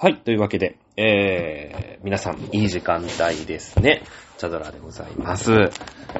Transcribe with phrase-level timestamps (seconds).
[0.00, 4.04] はい、というわけで、えー、皆さん、いい時間帯ですね。
[4.36, 5.50] チャドラでございます。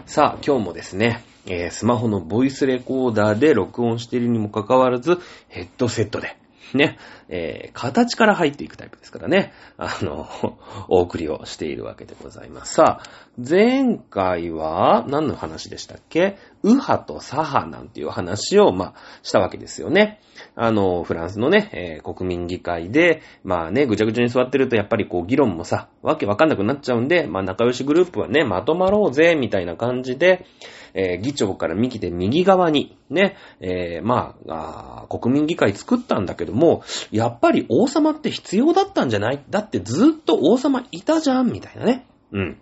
[0.04, 6.37] さあ、今日もですね、えー、スマホのボイスレコーダーで録音しているにもかかわらず、ヘッドセットで、
[6.75, 10.29] ね、えー、形から入っていくタイプですからね、あの、
[10.89, 12.75] お送りをしているわけでございます。
[12.75, 13.02] さあ、
[13.39, 16.37] 前回は何の話でしたっけ？
[16.62, 20.20] 右派と左派なんていう話を、まあ、したわけですよね。
[20.55, 30.47] あの、フランスのね、えー国民議会で、まあね、ぐちゃぐちゃに座ってるとやっぱりこう議論もさ、わけわかんなくなっちゃうんで、まあ仲良しグループはね、まとまろうぜ、みたいな感じで、
[30.95, 39.42] えー議長から右手右側に、ね、えーまあ国民議会作ったんだけども、やっぱり王様って必要だったんじゃない？
[39.51, 42.06] だってずっと王様いたじゃん、みたいなね。
[42.33, 42.59] うん。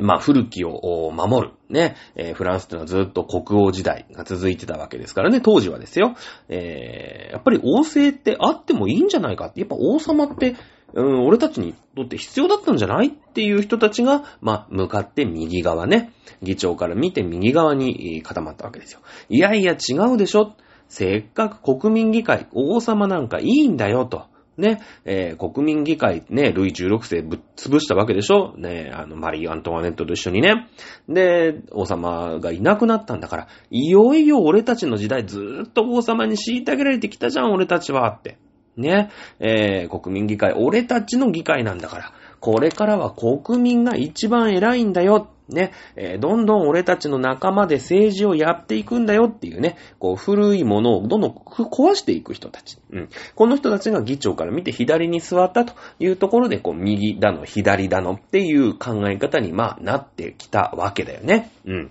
[0.00, 1.54] まあ、古きを守る。
[1.68, 1.96] ね。
[2.14, 6.14] えーフランスってのはずっと国王時代が続いてたわけですからね、当時はですよ。
[6.48, 9.60] えーやっぱり王政ってあってもいいんじゃないかって。
[9.60, 10.54] やっぱ王様って、
[10.94, 16.12] うん、俺たちにとって必要だったんじゃないっていう人たちが、まあ、向かって右側ね。
[16.42, 19.00] 議長から見て右側に固まったわけですよ。
[19.28, 20.54] いやいや違うでしょ。
[20.88, 24.26] せっかく国民議会、王様なんかいいんだよと。
[24.56, 30.68] ね、えー国民議会ね、ルイ16世ぶっ潰したわけでしょね、あの、マリー・アントワネットと一緒にね。
[31.08, 38.38] で、王様がいなくなったんだから、いよいよ俺たちの時代ずーっと王様に虐げられてきたじゃん、俺たちはって。
[38.76, 39.10] ね、
[39.40, 45.28] えー国民議会、俺たちの議会なんだから、これからは国民が一番偉いんだよ。
[45.48, 52.78] ね、えーどんどん俺たちの仲間で政治をやっていくんだよっていうね、こう古いものをどんどん壊していく人たち。
[52.90, 53.08] うん。
[53.34, 61.50] この人たちが議長から見て左に座ったというところで、こう右だの左だのっていう考え方にまあなってきたわけだよね。
[61.64, 61.90] うん。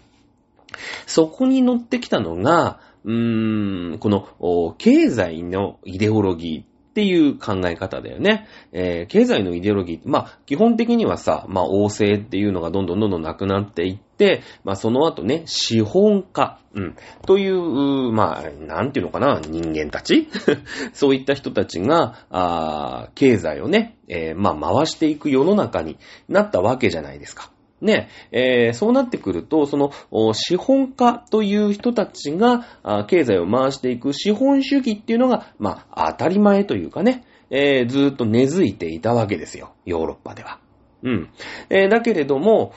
[1.05, 8.47] そこに乗ってきたのが、うーん、この、お経済のイデオロギーっていう考え方だよね。
[8.71, 16.95] えー経済のイデオロギー、まあ、基本的にはさ、まあ、王政っていうのがどんどんどんどんなくなっていって、まあ、その後ね、資本家、うん、
[17.25, 20.29] という、まあ、なんていうのかな、人間たち？
[20.93, 25.97] そういった人たちが、あ経済をね、えーまあ、回していく世の中に
[26.29, 27.51] なったわけじゃないですか。
[27.81, 29.91] ね、えーそうなってくると、その、
[30.33, 32.65] 資本家という人たちが、
[33.07, 39.73] 経済を回していく資本主義っていうのが、まあ、当たり前というかね、えーずっと根付いていたわけですよ。
[39.85, 40.59] ヨーロッパでは。
[41.03, 41.29] うん。
[41.69, 42.73] えーだけれども、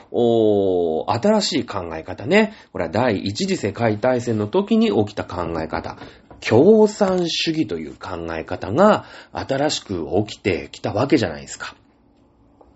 [1.08, 2.52] 新しい考え方ね。
[2.72, 5.96] これは第一次世界大戦の時に起きた考え方。
[6.40, 11.74] 共産主義という考え方が新しく起きてきたわけじゃないですか。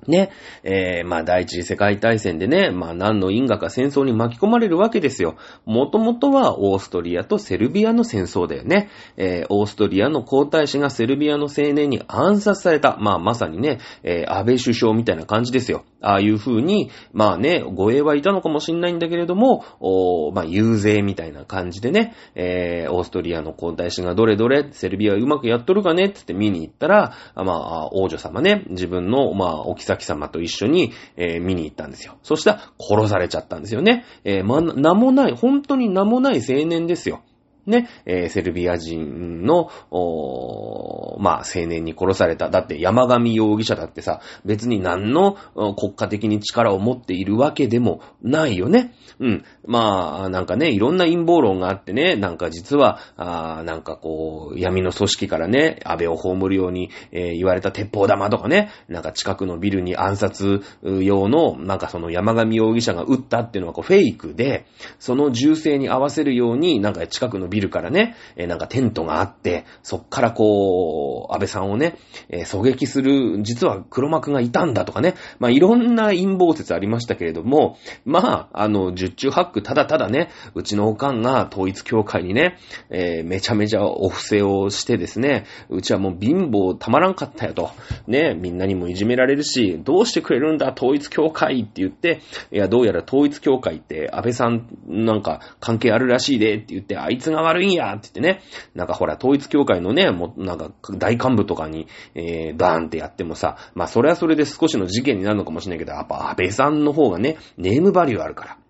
[0.07, 0.31] ね。
[0.63, 5.37] えー、まあ、第一次世界大戦でね、まあ、何の因果か戦争に巻き込まれるわけですよ。
[5.65, 8.89] もともとはオーストリアとセルビアの戦争だよね。
[9.17, 12.97] えー、オーストリアの皇太子がセルビアの青年に暗殺された。
[13.01, 15.85] まあ、まさにね、えー、安倍首相みたいな感じですよ。
[16.03, 32.19] ああいう風に、まあね、護衛はいたのかもしんないんだけれども、おまあ、遊説みたいな感じでね、えー、オーストリアの皇太子がどれどれ、セルビアうまくやっとるかねってって見に行ったら、まあ、王女様ね、自分の、まあ、お妃様と一緒に、えー見に行ったんですよ。
[32.23, 34.05] そしたら、殺されちゃったんですよね。
[34.25, 37.23] えーまあ、名もない、本当に名もない青年ですよ。
[37.67, 42.51] ね、えーセルビア人の、おまあ、青年に殺された。
[42.51, 45.37] だって山上容疑者だってさ、別に何の
[45.77, 48.95] 国家的に力を持っているわけでもないよね。
[49.21, 49.45] うん。
[49.65, 64.67] まあ、なんかね、いろんな陰謀論があってね、なんか実は、あーなんかこう、闇の組織からね、安倍を葬るように、えー言われた鉄砲玉とかね、なんか近くのビルに暗殺用の、なんかその山上容疑者が撃ったっていうのはこうフェイクで、
[64.99, 71.97] その銃声に合わせるように、なんか近くのビルからね、えーなんかテントがあって、そっからこう、安倍さんをね、
[72.29, 82.57] えー狙撃する、実は黒幕がいたんだとかね、まあいろんな陰謀説ありましたけれども、まあ、あの、十中八ただただね、うちのおかんが統一教会にね、
[82.89, 87.71] えーめちゃめちゃお布施をしてですね、うちはもう貧乏たまらんかったよと、
[88.07, 92.21] ね、みんなにもいじめられるし、どうしてくれるんだ、統一教会って言って、
[92.53, 98.43] いや、どうやら統一教会って安倍さんなんか関係あるらしいでって言って、あいつが悪いんやって言ってね、
[98.75, 108.62] なんかほら、統一教会のね、もうなんか大幹部とかに、えー、バーンってやってもさ、まあそれはそれで少しの事件になるのかもしれないけど、やっぱ安倍さんの方がね、ネームバリューあるから。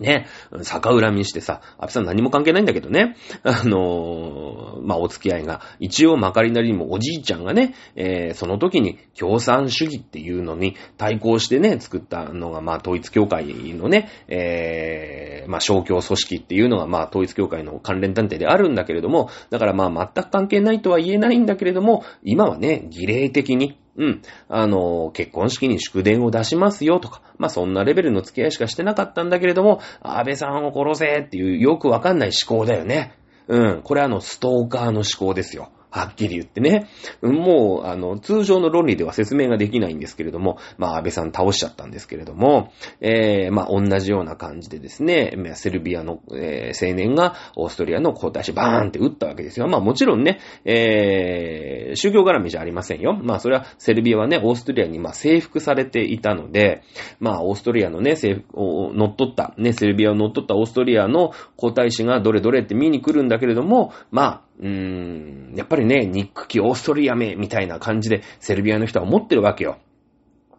[0.00, 0.26] ね、
[0.64, 24.22] 逆恨みしてさ、安倍さん何も関係ないんだけどね、あのー、まあ、お付き合いが、一応まかりなりにもおじいちゃんがね、えー、その時に共産主義っていうのに対抗してね、作ったのが、まあ、統一教会のね、えー、まあ、小教組織っていうのが、まあ、統一教会の関連団体であるんだけれども、だからま、全く関係ないとは言えないんだけれども、今はね、儀礼的に、うん。
[24.48, 33.18] あの、結婚式に祝電を出しますよとか、まあそんなレベルの付き合いしかしてなかったんだけれども、安倍さんを殺せっていうよくわかんない思考だよね。
[33.48, 33.82] うん。
[33.82, 35.70] これあの、ストーカーの思考ですよ。
[35.90, 36.88] はっきり言ってね。
[37.22, 49.68] もう、あの、通常の論理では説明ができないんですけれども、まあ、安倍さん倒しちゃったんですけれども、えー、まあ、同じような感じでですね、セルビアの、えー、青年がオーストリアの皇太子バーンって撃ったわけですよ。
[49.68, 53.14] まあ、もちろんね、えー、宗教絡みじゃありませんよ。
[53.14, 56.82] まあ、それは、セルビアはね、オーストリアに、まあ、征服されていたので、
[57.20, 69.78] まあ、オーストリアのね、征服を乗っ取った、ね、セルビアを乗っ取ったオーストリアの皇太子がどれどれって見に来るんだけれども、まあ、やっぱりね、ニックキオーストリア名みたいな感じでセルビアの人は思ってるわけよ。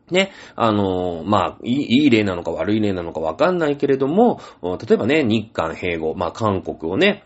[0.10, 7.26] ね、あのー、まあいい、いい例なのか悪い例なのかわかんないけれども、例えばね、日韓併合、まあ韓国をね、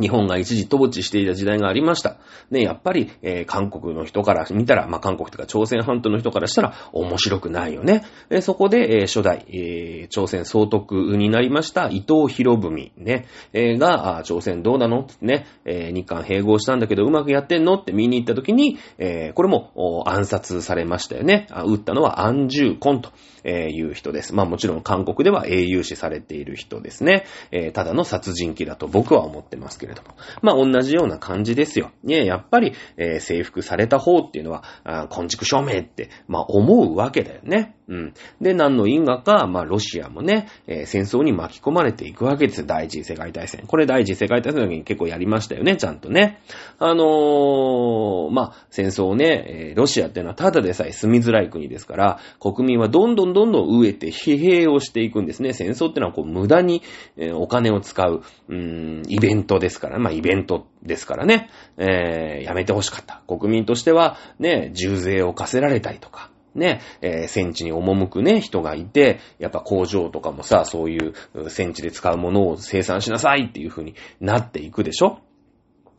[0.00, 2.18] 日本が一時統治していた時代がありました。
[2.50, 8.04] ね、やっぱり、えー、韓国の人から見たら、まあ、韓国とか朝鮮半島の人からしたら面白くないよね。
[8.30, 15.00] え、そこで、えー、初代、えー、朝鮮総督になりました伊藤博文ね、えー、が、朝鮮どうなの？
[15.00, 17.74] ってね、え、日韓併合したんだけどうまくやってんの？
[17.74, 21.46] って見に行った時に、え、これも暗殺されましたよね。
[21.66, 23.10] 撃ったのは安住根と。
[23.46, 24.34] えー、いう人です。
[24.34, 27.24] まあもちろん韓国では英雄視されている人ですね。
[27.52, 30.08] えー、ただの殺人鬼だと僕は思ってますけれども。
[30.42, 31.92] まあ同じような感じですよ。
[32.02, 37.75] ね、やっぱり、えー、征服された方っていうのは、あ昆虫証明って、まあ思うわけだよね。
[37.88, 38.14] うん。
[38.40, 42.66] で、何の因果か、まあ、ロシアもね、えー、戦争に巻き込まれていくわけです。
[42.66, 43.64] 第一次世界大戦。
[43.66, 46.40] これ第一次世界大戦の時に結構やりましたよね、ちゃんとね。
[46.78, 55.52] あのー、まあ、戦争をね、えー、ロシアっていうのはただでさえ住みづらい国ですから、国民はどんどんどんどん飢えて疲弊をしていくんですね。
[55.52, 56.82] 戦争っていうのはこう、無駄に、
[57.16, 63.22] え、お金を使う、うーん、イベントですから、まあ、イベントですからね、えー、やめてほしかった。
[63.28, 71.14] 国民としては、ね、重税を課せられたりとか、ね、えー、戦地に赴くね、人がいて、やっぱ工場とかもさ、そういう
[71.48, 75.20] 戦地で使うものを生産しなさいっていう風になっていくでしょ？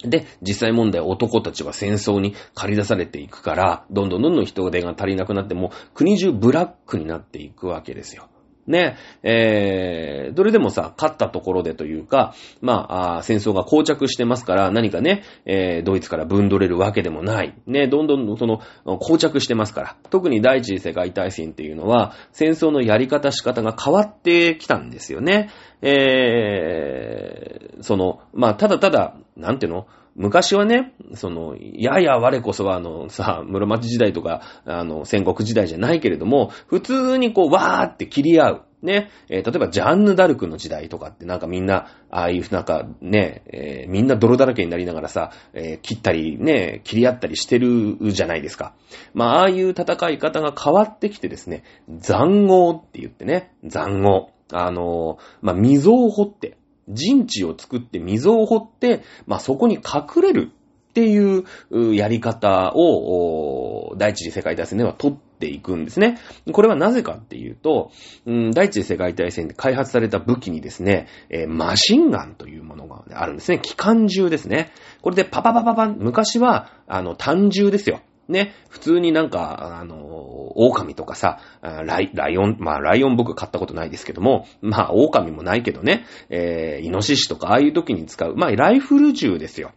[0.03, 8.27] で、実際問題男たちは戦争に借り出されていくから、どんどんどんどん人手が足りなくなって、もう国中ブラックになっていくわけですよ。
[8.67, 17.55] ね、えー、どれでもさ、勝ったところでというか、まあ、あ戦争が膠着してますから、何かね、えー、ドイツから分取れるわけでもない。
[17.65, 19.95] ね、どんどんその、膠着してますから。
[20.09, 25.49] 特に第一次世界大戦っていうのは、戦争のやり方仕方が変わってきたんですよね。
[25.81, 29.87] えー、その、まあ、ただただ、なんていうの？
[30.17, 38.63] 昔はね、その、やや我こそはあの、さ、室町時代とか、あの、戦国時代じゃないけれども、普通にこう、わーって切り合う。
[38.81, 48.75] ね、えー、例えばジャンヌ・ダルクの時代とかってなんかみんな、ああいうなんかね、えー、みんな泥だらけになりながらさ、えー、切ったりね、切り合ったりしてるじゃないですか。
[49.15, 54.31] まあ、ああいう戦い方が変わってきてですね、残壕って言ってね、残壕。
[54.53, 56.57] あのまあ、溝を掘って、
[56.89, 66.17] 陣地を作って溝を掘って、まあ、そこに隠れるっていうやり方を、第一次世界大戦では取っていくんですね。
[66.51, 67.91] これはなぜかっていうと、
[68.25, 73.59] うん、第一次世界大戦で開発された武器にですね、えー、マシンガンというものがあるんですね。
[73.59, 74.71] 機関銃ですね。
[75.03, 78.01] これでパパパパパン、昔は、あの、単銃ですよ。
[78.27, 89.71] ね、普通になんか、あの、狼とかさ、ライライオン、まあ、ライオン僕買ったことないですけども、まあ、狼もないけどね、えー、イノシシとかああいう時に使う、まあ、ライフル銃ですよ。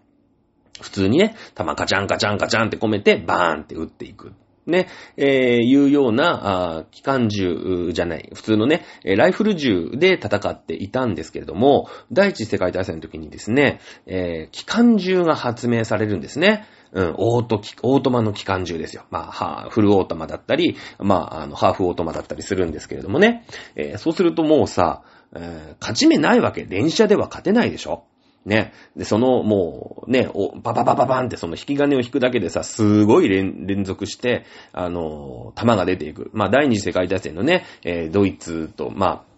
[0.81, 4.33] 普通にね、弾カチャンカチャンカチャンって込めて、バーンって撃っていく。
[4.67, 16.67] ね、えー、いうような、あ機関銃じゃない、普通のね、ライフル銃で戦っていたんですけれども、第一次世界大戦の時にですね、えー、機関銃が発明されるんですね。
[16.93, 19.05] うん、オート、オートマの機関銃ですよ。
[19.11, 23.45] まあ、フルオートマだったり、まあ、あの、ハーフオートマだったりするんですけれどもね。
[23.77, 25.03] えー、そうするともうさ、
[25.35, 26.65] えー、勝ち目ないわけ。
[26.65, 28.05] 連射では勝てないでしょ
[28.45, 28.73] ね。
[28.97, 36.31] で、その、もう、ね、お、バババババンってその引き金を引くだけでさ、すごい連連続して、あの、弾が出ていく。
[36.33, 39.30] まあ、第二次世界大戦のね、えー、ドイツと、まあ、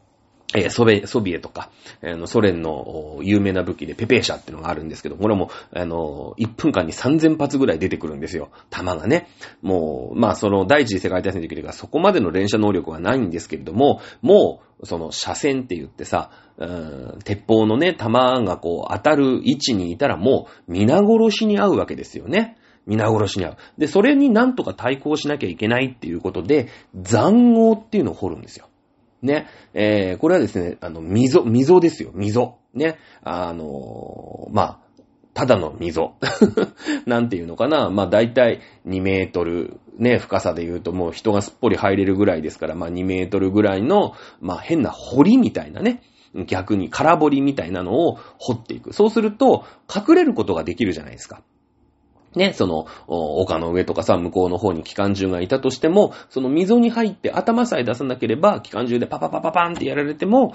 [0.54, 1.70] えソ、ビエとか、
[2.02, 8.50] あの、ソ連の有名な武器でペペーシャっていうのがあるんですけど、これも、あの、1分間に3000発ぐらい出てくるんですよ。
[8.70, 9.28] 弾がね。
[9.62, 16.30] もう、まあ、その、第一次世界大戦の時にはそこまでの連射能力はないんですけれども、もう、その、射線って言ってさ、
[17.24, 22.58] 鉄砲のね、弾がこう、当たる位置にいたらもう、皆殺しに合うわけですよね。
[22.86, 23.56] 皆殺しに合う。
[23.78, 28.66] で、それになんとか対抗しなきゃいけないっていうことで、残壕っていうのを掘るんですよ。
[29.22, 29.46] ね。
[29.74, 32.58] えー、これはですね、あの、溝、溝ですよ、溝。
[32.74, 32.98] ね。
[33.22, 34.78] あのーまあ、
[35.34, 36.14] ただの溝。
[37.06, 37.90] なんていうのかな。
[37.90, 46.02] まあ、だいたい2メートル、ね、深さで言うともう人がすっぽり入れるぐらいですから、まあ、2メートルぐらいの、まあ、変な堀みたいなね。
[46.46, 48.92] 逆に空堀みたいなのを掘っていく。
[48.92, 49.64] そうすると、
[49.94, 51.42] 隠れることができるじゃないですか。
[52.34, 60.54] ね、その、丘の上とかさ、向こうの方に機関銃がいたとしても、その溝に入って頭さえ出さなければ、機関銃でパパパパパンってやられても、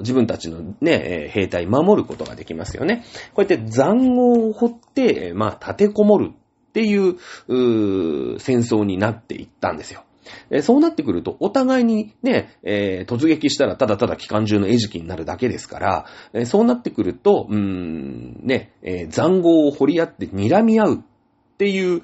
[0.00, 3.04] 自分たちのね、兵隊守ることができますよね。
[3.34, 7.16] こうやって残壕を掘って、まあ、立てこもるっていう、
[7.48, 10.04] う戦争になっていったんですよ。
[10.50, 20.98] えそうなってくると、お互いにね、えー突撃したらただただ機関銃の餌食になるだけですから、えそうなってくると、うーん、ね、えー残壕を掘り合って睨み合うっ
[21.58, 22.02] ていう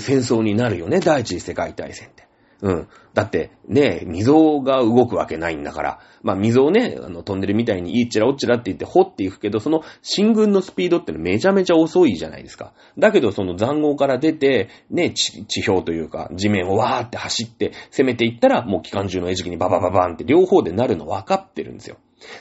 [0.00, 2.21] 戦争になるよね、第一次世界大戦って。
[2.62, 2.88] うん。
[3.12, 5.98] だって、ね、溝が動くわけないんだから。
[6.22, 12.72] まあ、溝をね、あの、飛んでるみたいに、いいちらおっちらって言って掘っていくけど、その進軍のスピードってのめちゃめちゃ遅いじゃないですか。
[12.96, 21.96] だけど、その残壕から出て、ね、地地表というか、地面をわーって走って攻めていったら、もう機関銃の餌食にババババンって両方でなるの分かってるんですよ。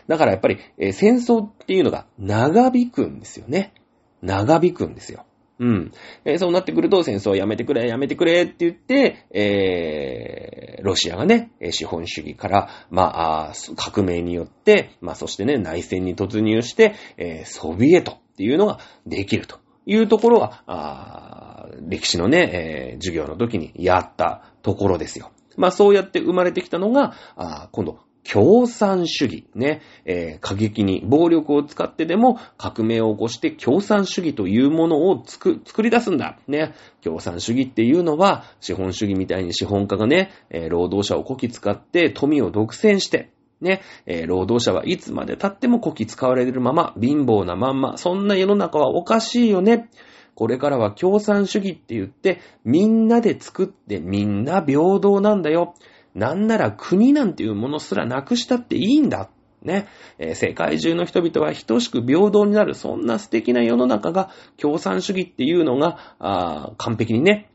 [0.08, 3.74] だからやっぱり、えー戦争っていうのが長引くんですよね。
[4.22, 5.26] 長引くんですよ。
[5.62, 5.92] うん。
[6.26, 25.30] えーそうなってくると、戦争をやめてくれ、やめてくれって言って、えー、ロシアがね、資本主義から、まあ、革命によって、まあ、そしてね、内戦に突入して、えーソビエトっていうのができるというところは、あ歴史のね、えー授業の時にやったところですよ。
[25.58, 29.46] まあ、そうやって生まれてきたのが、あ今度、共産主義。
[29.56, 36.38] ね、えー過激に暴力を使ってでも革命を起こして共産主義というものを作作り出すんだ。
[36.48, 36.74] ね、
[37.04, 49.90] 共産主義っていうのは資本主義みたいに資本家がね、えー労働者をこき使って富を独占して、ね、えー労働者はいつまで経ってもこき使われるまま、貧乏なまんま、そんな世の中はおかしいよね。
[50.36, 55.76] これからは共産主義って言って、みんなで作ってみんな平等なんだよ。
[56.16, 59.30] なんなら国なんていうものすらなくしたっていいんだ。
[59.64, 59.88] ね、
[60.18, 67.52] えー世界中の人々は等しく平等になる、そんな素敵な世の中が共産主義っていうのが、あ完璧にね、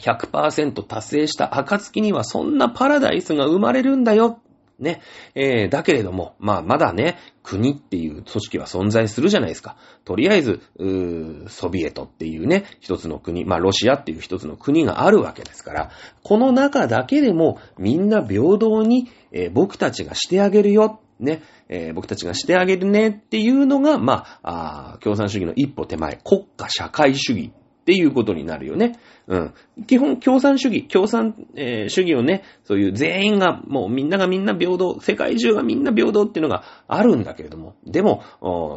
[0.00, 4.40] 100%達成した暁にはそんなパラダイスが生まれるんだよ。
[4.80, 5.00] ね。
[5.34, 9.76] えーだけれども、まあ、まだね、国っていう組織は存在するじゃないですか。
[10.04, 15.90] とりあえず、うーソビエトっていうね、一つの国、まあ、ロシアっていう一つの国があるわけですから、
[16.22, 21.00] この中だけでもみんな平等に、えー僕たちがしてあげるよ。
[21.18, 27.52] ね、えー僕たちがしてあげるねっていうのが、まあ、あ共産主義の一歩手前、国家社会主義
[27.90, 29.00] っていうことになるよね。
[29.26, 29.54] うん。
[29.88, 38.22] 基本、共産主義、共産、えー主義をね、そういう全員が、もうみんながみんな平等、世界中がみんな平等っていうのがあるんだけれども、でも、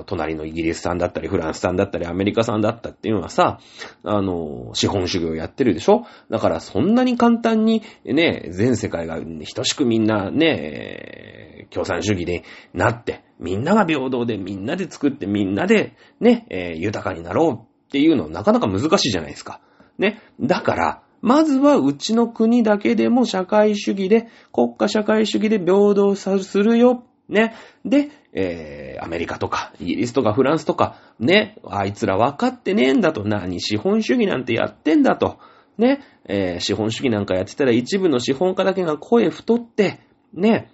[0.07, 3.59] 隣のイギリスさんだったり、フランスさんだったり、アメリカさんだったっていうのはさ、
[4.03, 6.07] あの、資本主義をやってるでしょ？
[6.31, 9.19] だからそんなに簡単に、ね、全世界が
[9.55, 12.41] 等しくみんなね、共産主義に
[12.73, 19.59] なって、みんなが平等で、みんなで作って、みんなで、ね、えー豊かになろうっていうのなかなか難しいじゃないですか。
[19.99, 20.19] ね。
[20.41, 27.03] だから、まずはうちの国だけでも社会主義で、国家社会主義で平等さするよ。
[27.29, 27.53] ね。
[27.85, 35.37] で、えー、アメリカとか、イギリスとかフランスとか、ね、あいつら分かってねえんだと、何資本主義なんてやってんだと。
[35.77, 39.99] ね、えー資本主義なんかやってたら一部の資本家だけが声太って、
[40.33, 40.71] ね、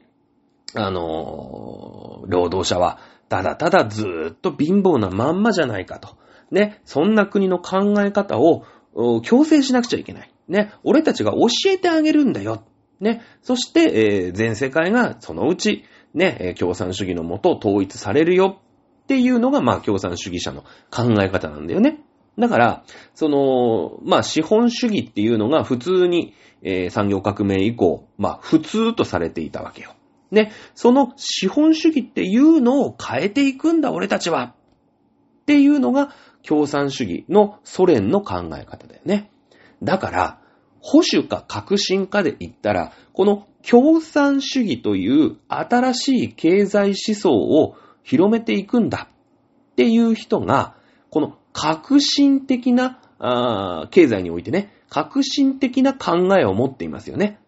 [0.74, 6.18] あのー労働者は、ただただずーっと貧乏なまんまじゃないかと。
[6.52, 8.64] ね、そんな国の考え方を、
[9.24, 10.32] 強制しなくちゃいけない。
[10.48, 12.64] ね、俺たちが教えてあげるんだよ。
[13.00, 18.60] ね、そして、えー全世界がそのうち、ね、共産主義のもと統一されるよ
[19.04, 22.02] っていうのが、まあ、共産主義者の考え方なんだよね。
[22.38, 29.94] だから、その、まあ、資本主義っていうのが普通に、えー産業革命以降、まあ、普通とされていたわけよ。
[30.32, 34.56] ね、その資本主義っていうのを変えていくんだ、俺たちは。
[35.42, 36.14] っていうのが
[36.48, 39.32] 共産主義のソ連の考え方だよね。
[39.84, 40.40] だから、
[40.82, 50.76] 保守か革新かで言ったら、この共産主義という新しい経済思想を広めていくんだっていう人が、
[51.10, 57.40] この革新的なあ経済においてね、革新的な考えを持っていますよね。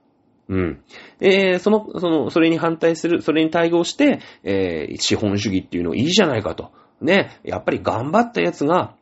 [0.49, 0.81] うん。
[1.21, 6.71] えー、その、その、それに反対する、それに対応して、えー、資本主義っていうのいいじゃないかと。
[7.01, 7.39] ね。
[7.43, 8.95] やっぱり頑張ったやつが、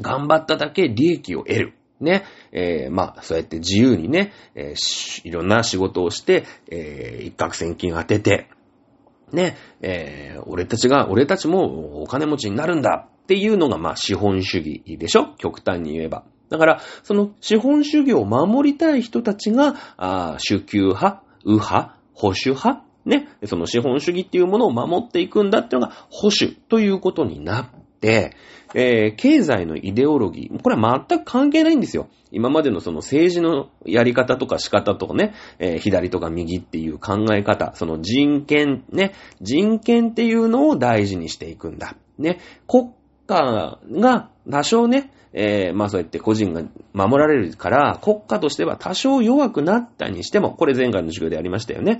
[0.00, 1.74] 頑張っただけ利益を得る。
[2.00, 2.24] ね。
[2.52, 8.48] えー、まあ、そうやって自由にね、えー、いろんな仕事をして、えー、一攫千金当てて、
[9.32, 15.34] ね、えー、俺たちが、俺たちもお金持ちになるんだっていうのが、まあ、資本主義でしょ？
[15.36, 16.24] 極端に言えば。
[16.48, 27.66] だから、その資本主義を守りたい人たちが、あ主給派、右派、保守派、ね、その資本主義っていうものを守っていくんだっていうのが保守ということになっ
[28.00, 28.36] て、
[28.74, 32.08] えー、経済のイデオロギー、これは全く関係ないんですよ。
[32.30, 41.96] 今までのその政治のやり方とか仕方とかね、えー、左とか右っていう考え方、その人権、ね、人権っていうのを大事にしていくんだ。
[42.18, 42.90] ね、国
[43.26, 51.98] 家が多少ね、えー、まあそうやって個人が守られるから、国家としては多少弱くなったにしても、これ前回の授業でありましたよね。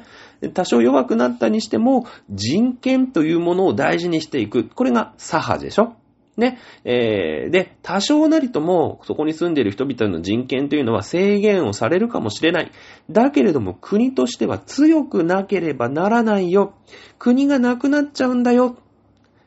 [0.55, 4.65] 多少弱くなったにしても、人権というものを大事にしていく。
[4.69, 5.95] これが左派でしょ
[6.39, 6.59] ね。
[6.85, 12.71] えー、で、多少なりとも、そこに住んでいる人々の人権というのは制限をされるかもしれない。
[13.11, 16.75] だけれども、国としては強くなければならないよ。
[17.19, 18.77] 国がなくなっちゃうんだよ。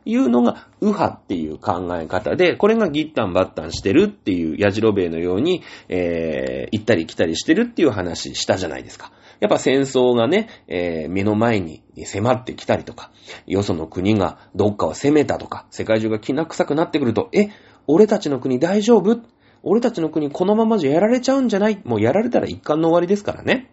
[0.06, 9.12] いうのが、右派っていう考え方で、これがギッタンバッタンしてるっていう、ヤジロベイのように、えー、行ったり来たりしてるっていう話したじゃないですか。
[9.40, 13.12] やっぱ戦争がね、えー、目の前に迫ってきたりとか、
[13.48, 17.50] よその国がどっかを攻めたとか、世界中が気な臭くなってくると、え、
[17.88, 19.22] 俺たちの国大丈夫？
[19.64, 21.82] 俺たちの国このままじゃやられちゃうんじゃない？
[21.84, 23.72] もうやられたら一貫の終わりですからね。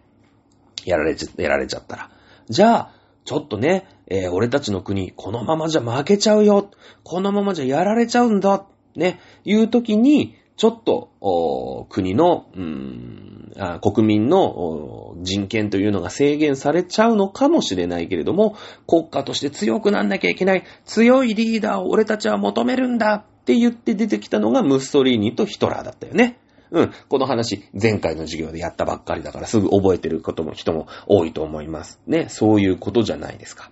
[0.85, 2.09] やられちゃ、やられちゃったら。
[2.49, 2.91] じゃあ、
[3.25, 6.69] ちょっとね、えー、俺たちの国、このままじゃ負けちゃうよ。
[7.03, 8.65] このままじゃやられちゃうんだ。
[8.95, 18.55] ね、いう時に、ちょっと、国の、うーんあ、国民の人権というのが制限されちゃうのかもしれないけれども、
[18.87, 26.39] 国家として強くなんなきゃいけない、強いリーダーを俺たちは求めるんだって言って出てきたのがムッソリーニとヒトラーだったよね。
[26.71, 26.91] うん。
[27.07, 32.01] この話、前回の授業でやったばっかりだからすぐ覚えてることも人も多いと思います。
[32.07, 32.27] ね。
[32.29, 33.71] そういうことじゃないですか。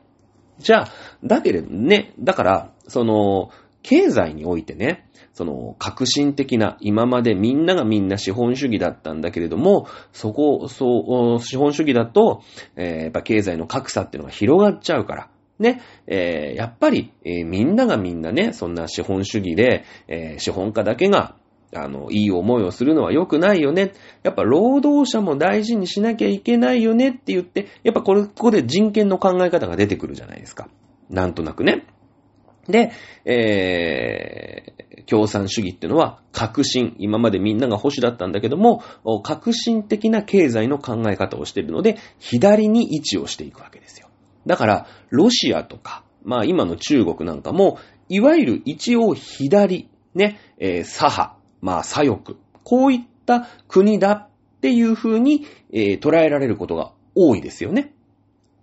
[0.59, 0.87] じゃあ、
[1.23, 3.51] だけれどね、だから、その、
[3.83, 12.41] 経済においてね、その、革新的な、今までみんながみんな資本主義だったんだけれども、そこ、そう、資本主義だと、
[12.75, 15.29] えー、やっぱ経済の格差っていうのが広がっちゃうから、
[15.59, 21.35] ね、えー、やっぱり、えー、みんながみんなね、そんな資本主義で、えー、資本家だけが、
[21.75, 23.93] あの、いい思いをするのは良くないよね。
[24.23, 30.69] やっぱ労働者も大事にしなきゃいけないよねって言って、やっぱこれ、ここで人権の考え方が出てくるじゃないですか。
[31.09, 31.85] なんとなくね。
[32.67, 32.91] で、
[33.25, 36.95] えー、共産主義ってのは革新。
[36.99, 38.83] 今までみんなが保守だったんだけども、
[39.23, 44.09] 革新的な経済の考え方をしているので、左に位置をしていくわけですよ。
[44.45, 52.35] だから、ロシアとか、まあ今の中国なんかも、いわゆる一応左、ね、えー、左派、まあ、左翼。
[52.63, 54.29] こういった国だっ
[54.61, 57.93] ていう風に、えー、捉えられることが多いですよね。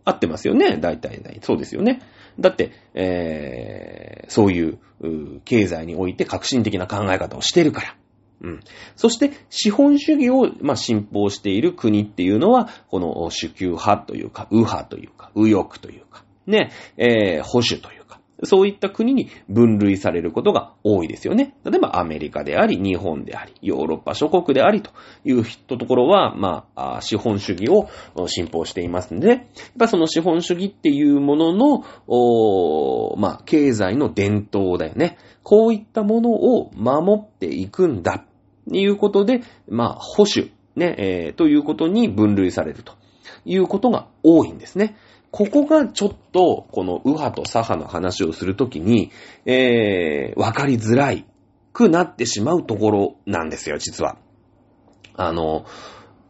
[0.05, 2.03] 合ってますよね大体、そうですよね。
[2.39, 7.97] だって、えー、そういうう経済において革新的な考え方をしてるから。
[8.43, 8.61] うん。
[8.97, 18.04] そして、資本主義を、まあ、信奉している国っていうのは、この主給派というか、右派というか、右翼というか、ね、えー、保守という
[18.43, 21.55] そういった国に分類されることが多いですよね。
[21.65, 24.91] 例えばアメリカであり、日本であり、ヨーロッパ諸国でありと
[25.25, 27.89] いうところは、まあ、資本主義を
[28.27, 29.39] 信奉していますので、やっ
[29.79, 35.17] ぱその資本主義っていうものの、まあ、経済の伝統だよね。
[35.43, 38.25] こういったものを守っていくんだ。
[38.69, 42.95] ということで、まあ、保守、ね、えー、ということに分類されると
[43.45, 44.97] いうことが多いんですね。
[45.37, 49.11] ここがちょっと、この右派と左派の話をするときに、
[49.47, 51.27] えー、わかりづらい
[51.73, 54.17] くなってしまうところなんですよ、実は。
[55.17, 55.67] あの、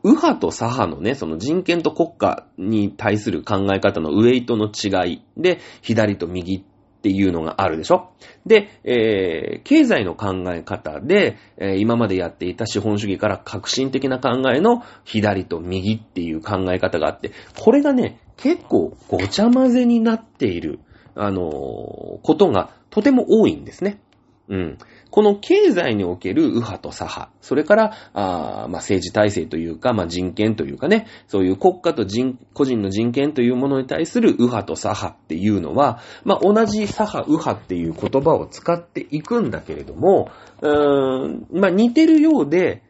[0.02, 6.62] 右派と左派のね、その人権と国家に対する考え方のウェイトの違いで、左と右っ
[7.04, 8.12] っていうのがあるでしょ？
[8.46, 20.78] で、えー、経済の考え方で、えー、今までやっていた資本主義から革新的な考えの左と右っていう考え方があって、これがね、結構ごちゃ混ぜになっている、
[21.14, 21.50] あのー、
[22.22, 24.00] ことがとても多いんですね。
[24.48, 24.78] うん。
[25.14, 42.82] この経済における右派と左派、それから、あまあ、政治体制というか、まあ、人権というかね、そういう国家と人、個人の人権というものに対する右派と左派っていうのは、まあ、同じ左派、右派っていう言葉を使っていくんだけれども、うーん、まあ、似てるようで、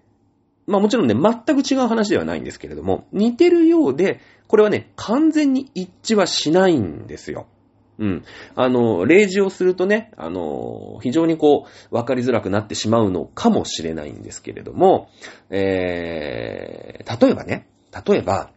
[0.67, 7.49] まあもちろんね、全く違う話ではないんですけれども、似てるようで、これはね、完全に一致はしないんですよ。
[7.98, 8.24] うん。
[8.57, 15.09] あの、例示をするとね、あの、非常にこう、わかりづらくなってしまうのかもしれないんですけれども、
[15.50, 17.68] えー、例えばね、
[18.07, 18.50] 例えば、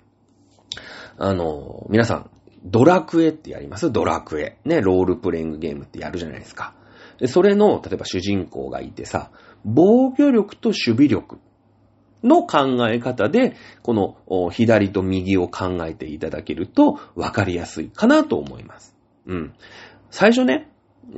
[1.17, 2.29] あの、皆さん、
[2.63, 3.91] ドラクエってやります？
[3.91, 4.57] ドラクエ。
[4.65, 6.73] ね、ロールプレイングゲームってやるじゃないですか。
[7.19, 9.31] で、それの、例えば主人公がいてさ、
[9.63, 11.37] 防御力と守備力
[12.23, 18.96] の考え方で、この左と右を考えていただけると分かりやすいかなと思います。
[19.27, 19.53] うん。
[20.09, 20.69] 最初ね、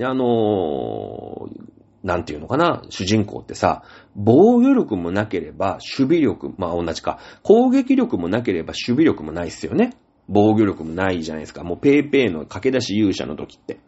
[0.02, 1.70] あのー、
[2.04, 3.84] なんていうのかな、主人公ってさ、
[4.16, 9.94] 防御力もなければ守備力、まあ同じか、攻撃力もなければ守備力もないっすよね。
[10.28, 11.64] 防御力もないじゃないですか。
[11.64, 13.80] もうペーペーの駆け出し勇者の時って。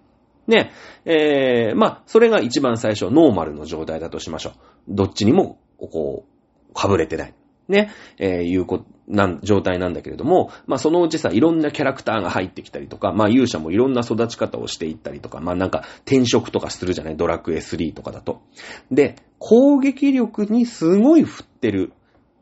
[0.47, 0.71] ね。
[1.05, 4.53] えー、まあ、それが一番最初、ノーマルの状態だとしましょう。
[4.89, 6.25] どっちにも、こ
[6.69, 7.33] う、かぶれてない。
[7.67, 17.17] ね、えー、いうこと、なん、状態なんだけれども、まあそのうちさ、いろんなキャラクターが入ってきたりとか、まあ勇者もいろんな育ち方をしていったりとか、まあなんか転職とかするじゃない？
[17.17, 18.41] ドラクエ3とかだと。
[18.89, 21.93] で、攻撃力にすごい振ってる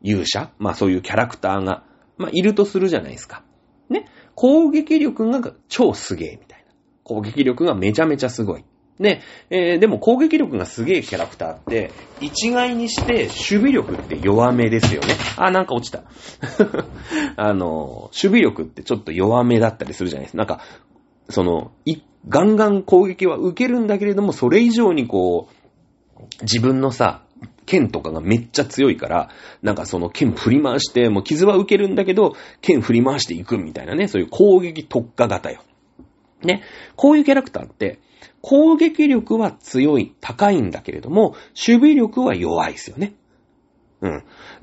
[0.02, 1.84] 勇者、まあそういうキャラクターが、
[2.16, 3.42] まあいるとするじゃないですか。
[3.88, 4.06] ね？
[4.34, 6.72] 攻撃力が超すげえみたいな。
[7.02, 8.64] 攻撃力がめちゃめちゃすごい。
[9.00, 15.14] で、えー、でも攻撃力がすげえキャラクターって、一概にして守備力って弱めですよね。
[15.38, 16.02] あ、なんか落ちた。
[17.36, 20.38] あの、守備力ってちょっと弱めだったりするじゃないですか。
[20.38, 20.60] なんか、
[21.30, 21.96] その、い、
[22.28, 27.22] ガンガン攻撃は受けるんだけれども、それ以上にこう、自分のさ、
[27.64, 29.30] 剣とかがめっちゃ強いから、
[29.62, 35.62] なんかその剣振り回して、もう傷は受けるんだけど、剣振り回していくみたいなね、そういう攻撃特化型よ。
[36.42, 36.62] ね。
[36.96, 37.98] こういうキャラクターって、
[38.42, 43.14] 攻撃力は強い、高いんだけれども、守備力は弱いですよね。
[44.00, 44.08] う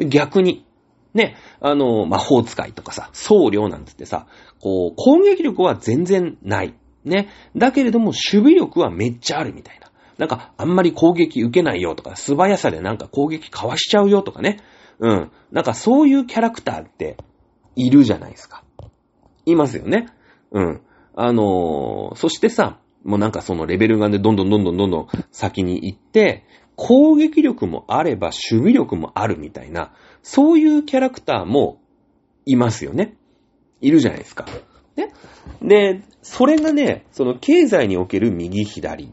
[0.06, 0.10] ん。
[0.10, 0.66] 逆に、
[1.14, 4.28] ね、あの、魔法使いとかさ、僧侶なんつってさ、
[4.60, 6.74] こう、攻撃力は全然ない。
[7.06, 7.30] ね。
[7.56, 9.92] だけれども、守備力はめっちゃあるみたいな。
[10.18, 14.60] なんか、あんまり攻撃受けないよとか、素早さでなんか攻撃かわしちゃうよとかね。
[15.00, 15.32] うん。
[15.52, 17.18] なんかそういうキャラクターって、
[17.76, 18.64] いるじゃないですか。
[19.46, 20.08] いますよね。
[20.52, 20.82] うん。
[21.16, 31.82] あのー、そしてさ、もうなんかそのレベルがね、どんどんどんどんどんどん先に行って、攻撃力もあれば守備力もあるみたいな、そういうキャラクターも
[32.46, 33.16] いますよね。
[33.82, 34.46] いるじゃないですか。
[34.96, 35.14] ね。
[35.62, 39.10] で、それがね、その経済における右左っ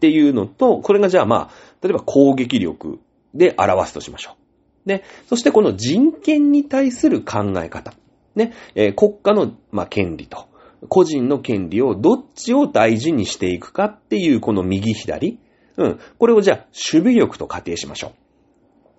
[0.00, 3.00] ていうのと、これがじゃあまあ、例えば攻撃力
[3.34, 4.36] で表すとしましょ
[4.84, 4.88] う。
[4.88, 7.92] で、そしてこの人権に対する考え方。
[8.34, 10.48] ね、えー、国家の、まあ、権利と、
[10.88, 15.38] 個人の権利をどっちを大事にしていくかっていうこの右左。
[15.76, 16.00] うん。
[16.18, 16.56] これをじゃあ
[16.92, 18.12] 守備力と仮定しましょ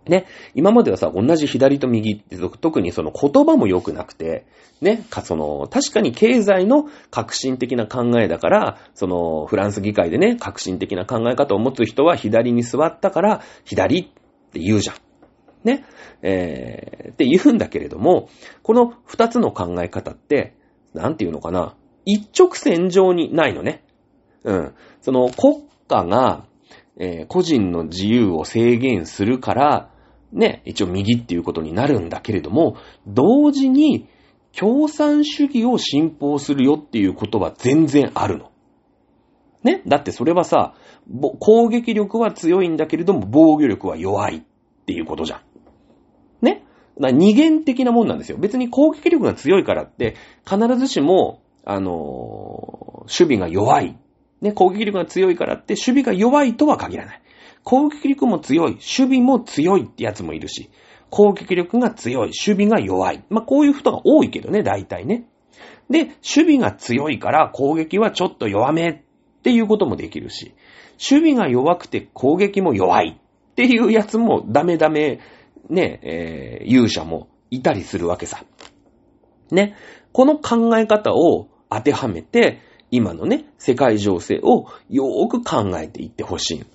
[0.08, 0.10] う。
[0.10, 0.26] ね。
[0.56, 4.46] 今まではさ、同じ左と右って特にその言葉も良くなくて、
[4.82, 5.06] ね。
[5.10, 14.96] か、その、確かに経済の革新的な考えだから、その、フランス議会でね、革新的な考え方を持つ人は左に座ったから、左って言うじゃん。
[15.64, 15.86] ね。
[16.24, 18.30] えー、って言うんだけれども、
[18.64, 20.56] この二つの考え方って、
[20.94, 21.76] なんていうのかな、
[22.06, 23.84] 一直線上にないのね。
[24.44, 24.74] うん。
[25.02, 26.46] その国家が、
[26.98, 29.90] えー、個人の自由を制限するから、
[30.32, 32.78] ね、一応右っていうことになるんだけれども、
[33.08, 34.08] 同時に
[34.58, 38.52] 共産主義を信奉するよっていうことは全然あるの。
[39.64, 39.82] ね？
[39.86, 40.74] だってそれはさ、
[41.40, 44.42] 攻撃力は強いんだけれども防御力は弱いっ
[44.86, 45.42] ていうことじゃん。
[46.46, 46.66] ね？
[47.10, 48.38] 二元的なもんなんですよ。
[48.38, 53.98] 別に攻撃力が強いからって、必ずしも、あのー、守備が弱い。
[54.42, 57.22] ね、攻撃力が強いからって、守備が弱いとは限らない。
[57.64, 60.70] 攻撃力も強い、守備も強いってやつもいるし、
[61.10, 63.24] 攻撃力が強い、守備が弱い。
[63.30, 65.26] まあ、こういう人が多いけどね、大体ね。
[65.90, 69.02] で、守備が強いから攻撃はちょっと弱めっ
[69.44, 70.54] ていうこともできるし、
[70.98, 75.20] 守備が弱くて攻撃も弱いっていうやつもダメダメ
[75.72, 78.44] ね、えー、勇者もいたりするわけさ。
[79.50, 79.76] ね。
[80.12, 82.60] この考え方を当てはめて、
[82.92, 86.66] 今のね、世界情勢をよーく考えていってほしい。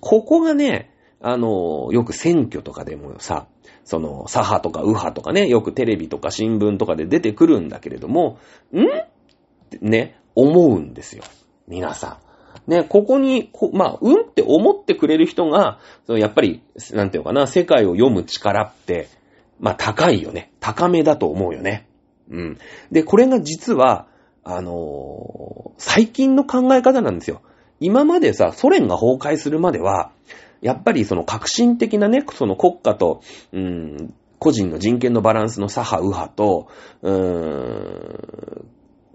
[0.00, 3.46] ここがね、あの、よく選挙とかでもさ、
[3.84, 8.38] その、左派とか右派とかね、よくテレビとか新聞とかで出てくるんだけれども、
[8.72, 8.80] ん？
[8.80, 9.08] っ
[9.70, 11.24] てね、思うんですよ。
[11.66, 12.27] 皆さん。
[12.68, 19.08] ね、ここに、こまあ、うんって思ってくれる人が、やっぱり、なんていうかな、世界を読む力って、
[19.58, 20.52] まあ、高いよね。
[20.60, 21.88] 高めだと思うよね。
[22.30, 22.58] うん。
[22.92, 24.06] で、これが実は、
[24.44, 27.40] あのー、最近の考え方なんですよ。
[27.80, 30.12] 今までさ、ソ連が崩壊するまでは、
[30.60, 36.68] やっぱりその革新的なね、その国家と、うん、個人の人権のバランスの左派右派と、
[37.02, 38.68] うーん、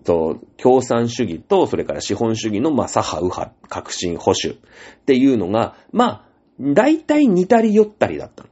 [0.03, 6.25] と、共産主義と、それから資本主義の、まあ、左派、右派、革新、保守っていうのが、まあ、
[6.59, 8.49] 大体似たり寄ったりだったの。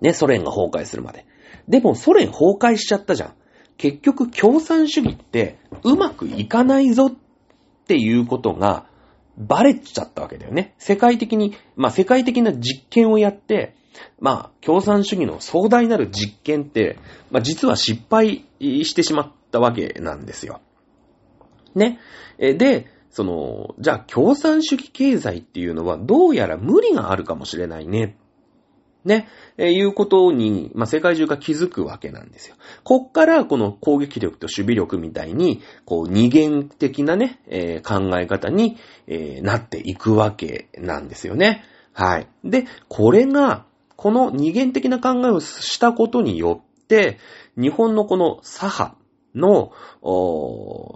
[0.00, 1.26] ね、ソ連が崩壊するまで。
[1.68, 3.34] でも、ソ連崩壊しちゃったじゃん。
[3.76, 7.12] 結局、共産主義ってうまくいかないぞっ
[7.86, 8.86] ていうことが
[9.36, 10.74] バレちゃったわけだよね。
[10.78, 13.74] 世界的に、まあ、世界的な実験をやって、
[14.20, 16.98] まあ、共産主義の壮大なる実験って、
[17.30, 20.60] まあ、実は失敗してしまったたわけなんですよ。
[21.76, 22.00] ね。
[22.38, 28.16] で、その、じゃあ共産主義経済っていうのはどうやら無理があるかもしれないね。
[29.04, 32.54] ね、えいうことに、まあ、世界中が気づくわけなんですよ。
[32.84, 38.76] こっからこの攻撃力と守備力みたいに、こう二元的なね、えー、考え方に、
[39.08, 41.64] えー、なっていくわけなんですよね。
[41.92, 42.28] はい。
[42.44, 47.18] で、これが、この二元的な考えをしたことによって、
[47.56, 49.01] 日本のこの左派
[49.34, 49.72] の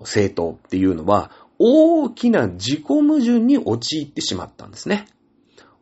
[0.03, 5.07] 政党っていうのは、大きな自己矛盾に陥ってしまったんですね。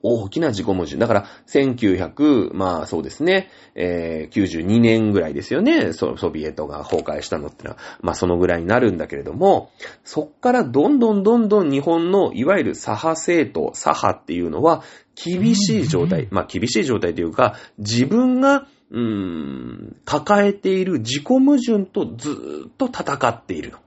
[0.07, 0.99] 大きな自己矛盾。
[0.99, 9.71] だから、1900、まあそうですね、えー、92年ぐらいですよね、ソビエトが崩壊したのってのは、まあそのぐらいになるんだけれども、
[10.05, 14.83] そっからどんどんどんどん日本のいわゆる左派政党、左派っていうのは、
[15.15, 23.79] 厳しい状態、まあ厳しい状態というか、自分が、うーん、抱えている自己矛盾とずーっと戦っているの。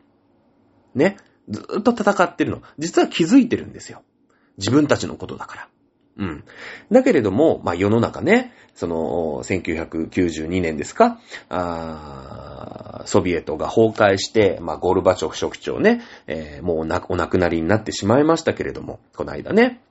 [0.95, 1.15] ね。
[1.47, 2.61] ずーっと戦ってるの。
[2.77, 4.03] 実は気づいてるんですよ。
[4.57, 5.67] 自分たちのことだから。
[6.17, 6.43] うん。
[6.91, 19.81] だけれども、まあ世の中ね、その、1992年ですか、あソビエトが崩壊して、まあゴルバチョフ書記長ね、えー、もうお亡くなりになってしまいましたけれども、この間ね。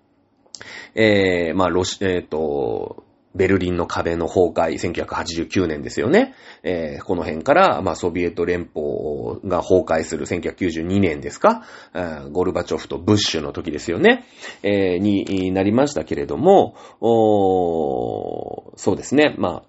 [0.94, 3.05] えー、まあロシ、えっ、ー、と、
[3.36, 4.72] ベルリンの壁の崩壊、
[5.06, 6.34] 1989年ですよね。
[6.62, 11.62] えー、この辺から、まあ、ソビエト連邦が崩壊する1992年ですか、
[11.94, 14.24] え、ゴルバチョフとブッシュの時ですよね。
[14.62, 19.34] えー、になりましたけれども、そうですね。
[19.38, 19.62] まあ、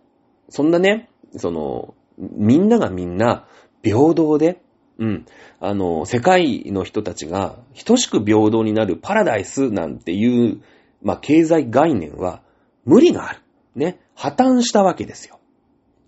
[0.49, 3.47] そんなね、その、みんながみんな
[3.83, 4.61] 平等で、
[4.99, 5.25] うん。
[5.59, 10.61] あの、世界の人たちが等しく平等になるパラダイスなんていう、
[11.03, 12.41] まあ、経済概念は
[12.85, 13.39] 無理がある。
[13.77, 15.39] ね、破綻したわけですよ。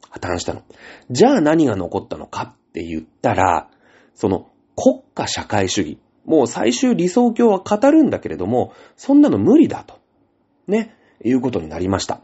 [0.09, 0.63] 破綻したの。
[1.11, 3.69] じゃあ何が残ったのかって言ったら、
[4.15, 5.99] その国家社会主義。
[6.25, 9.99] もう最終理想郷は語るんだけれども、そんなの無理だと。
[10.67, 12.21] ね、いうことになりました。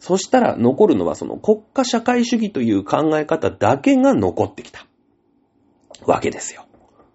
[0.00, 4.86] そしたら残るのはその国家社会主義という考え方だけが残ってきた。
[6.06, 6.66] わけですよ。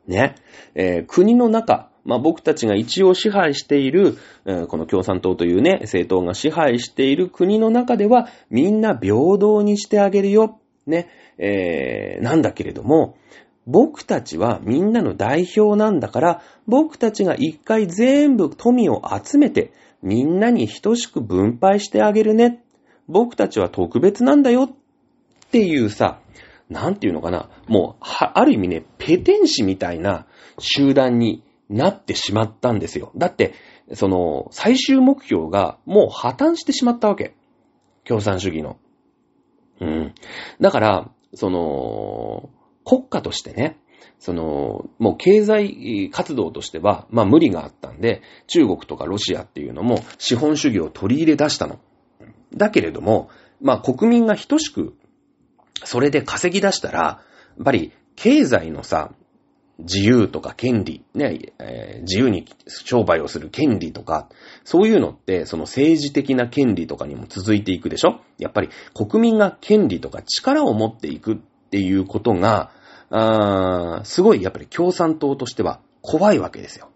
[0.07, 0.35] ね。
[0.75, 4.17] えー、国の中、まあ、僕たちが一応支配している、
[4.67, 10.59] この共産党というね、政党が支配している国の中では、みんな平等にしてあげるよ。
[10.85, 13.17] ね、えー、なんだけれども、
[13.65, 22.61] 僕たちはみんなの代表なんだから、僕たちが一回全部富を集めて、みんなに等しく分配してあげるね。
[23.07, 24.69] 僕たちは特別なんだよっ
[25.51, 26.19] ていうさ、
[26.69, 27.49] なんていうのかな。
[27.67, 30.25] もう、はある意味ね、ペテン師みたいな
[30.59, 33.11] 集団になってしまったんですよ。
[33.15, 33.53] だって、
[33.93, 37.35] その、最終目標がもう破綻してしまったわけ。
[38.05, 38.77] 共産主義の。
[39.79, 40.13] うん。
[40.59, 42.49] だから、その、
[42.85, 43.79] 国家としてね、
[44.19, 51.79] その、もう経済活動としては、まあ無理があったんで、中国とかロシアっていうのも資本主義を取り入れ出したの。
[52.55, 53.29] だけれども、
[53.61, 54.95] まあ国民が等しく、
[55.83, 57.19] それで稼ぎ出したら、や
[57.61, 59.11] っぱり経済のさ、
[59.79, 64.29] 自由とか権利、ね、えー、自由に商売をする権利とか、
[64.63, 68.19] そういうのって、その政治的な権利とかにも続いていくでしょ？
[68.37, 71.37] やっぱり国民が権利とか力を持っていくっ
[71.71, 72.71] ていうことが、
[73.09, 76.89] あすごいやっぱり共産党としては怖いわけですよ。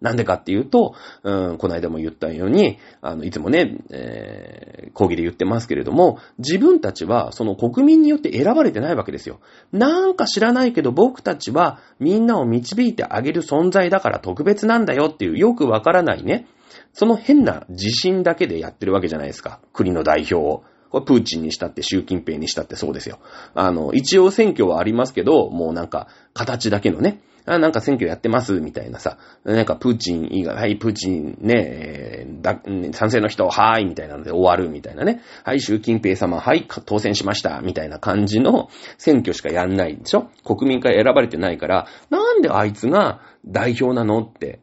[0.00, 9.40] なんでかっていうと、うん、この間も言ったように、あの、いつもね、えー、講義で言ってますけれども、自分たちはその国民によって選ばれてないわけですよ。
[9.72, 16.46] なんか知らないけど僕たちはみんなを導いてあげる存在だから特別なんだよっていうよくわからないね。
[16.92, 19.60] その変な自信だけでやってるわけじゃないですか。
[19.72, 20.64] 国の代表を。
[20.90, 23.18] これプーチンにしたって習近平にしたってそうですよ。
[23.54, 32.60] あの、一応選挙はありますけど、もうなんか、形だけのね、あ、なんか選挙やってます、みたいなさ、なんかプーチン以外、はい、プーチンね、えだ、
[32.92, 35.22] 賛成の人、はい、みたいなので終わるみたいなね。
[35.44, 44.60] はい、習近平様、はい、当選しました、みたいな感じの選挙しかやんないでしょ国民から選ばれてないから、なんであいつが代表なのって、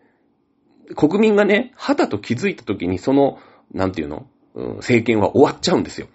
[0.95, 3.39] 国民がね、肌と気づいた時にその、
[3.73, 6.07] なんていうの、うん、政権は終わっちゃうんですよ。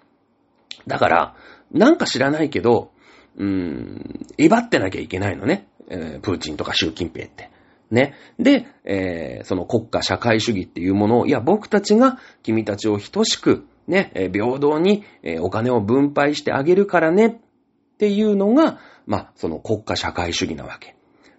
[0.87, 1.35] だから、
[1.71, 2.91] なんか知らないけど、
[3.37, 5.67] うーん、威張ってなきゃいけないのね。
[5.91, 7.51] えー、プーチンとか習近平って。
[7.91, 8.15] ね。
[8.39, 17.35] で、えー、その国家社会主義っていうものを、いや、僕たちが君たちを等しく、ね、えー、平等に、えー、お金を分配してあげるからねっ
[17.97, 20.95] ていうのが、まあ、その国家社会主義なわけ。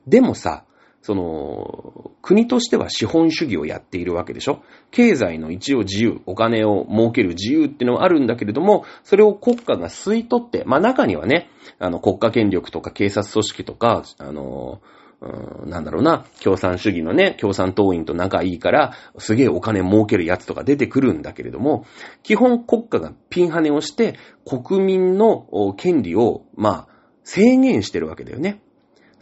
[0.07, 0.65] でもさ、
[1.03, 4.63] その、国としては資本主義をやっているわけでしょ？
[4.93, 14.81] 経済の一応自由、お金を儲ける自由っていうのはあるんだけれども、それを国家が吸い取って、まあ中にはね、あの国家権力とか警察組織とか、あの、
[15.21, 21.85] うん、なんだろうな、共産主義のね、共産党員と仲いいから、すげえお金儲けるやつとか出てくるんだけれども、
[22.23, 26.89] 基本国家がピンハネをして、国民の権利を、まあ、
[27.25, 28.61] 制限してるわけだよね。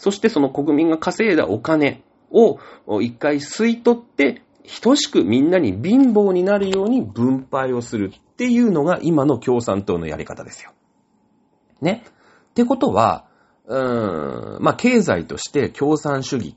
[0.00, 2.58] そしてその国民が稼いだお金を
[3.02, 4.42] 一回吸い取って、
[4.80, 10.72] 等しくみんなに貧乏になるように分配をするっていうのが今の共産党のやり方ですよ。
[11.82, 12.02] ね。
[12.06, 13.26] ってことは、
[13.66, 16.56] うーん、まあ、経済として共産主義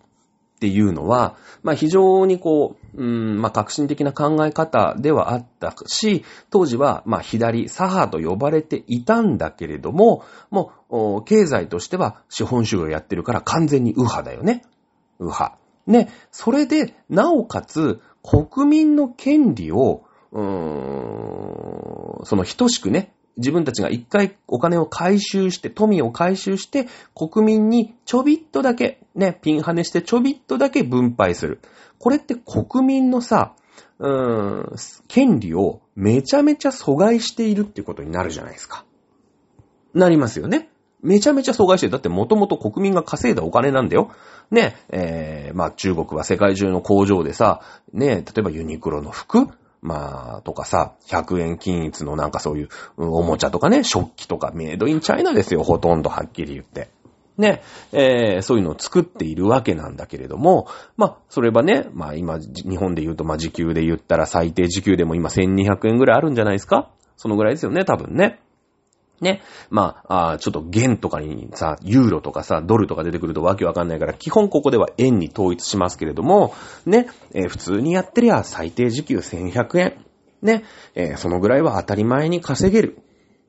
[0.63, 14.63] っていうのは、まあ、非常にこう、うん、まあ、革新的な考え方ではあったし、当時は、まあ、左、左派と呼ばれていたんだけれども、もう、経済としては資本主義をやってるから完全に右派だよね。
[15.19, 15.57] 右派。
[15.85, 31.59] ね、それで、なおかつ、国民の権利を、うーん、その等しくね、自分たちが一回お金を回収して、富を回収して、国民にちょびっとだけ、ね、ピンハネしてちょびっとだけ分配する。
[31.99, 33.53] これって国民のさ、
[33.99, 34.75] うーん、
[35.07, 38.85] 権利をめちゃめちゃ阻害しているってことになるじゃないですか。
[39.93, 40.69] なりますよね。
[41.01, 41.91] めちゃめちゃ阻害してる。
[41.91, 44.11] だってもともと国民が稼いだお金なんだよ。
[44.51, 49.49] ね、えー、まあ中国は世界中の工場でさ、ね、例えばユニクロの服
[49.83, 56.89] まあ、とかさ、100円均一のなんかそういうおもちゃとかね、食器とかメイドインチャイナですよ、ほとんどはっきり言って。
[57.37, 60.67] ね、えー、そういうのを作っているわけなんだけれども、
[60.97, 66.89] まあ、それはね、まあ今、日本で言うと、まあ時給で言ったら最低時給でも今1200円ぐらいあるんじゃないですか？
[67.17, 68.39] そのぐらいですよね、多分ね。
[69.23, 69.41] ね。
[69.69, 76.53] まあ、あちょっと元とかにさ、ユーロとかさ、ドルとか出てくるとわけわかんないから、基本ここでは円に統一しますけれども、
[76.85, 80.05] ね、えー、普通にやってりゃ最低時給1100円。
[80.43, 82.97] ね、えー、そのぐらいは当たり前に稼げる。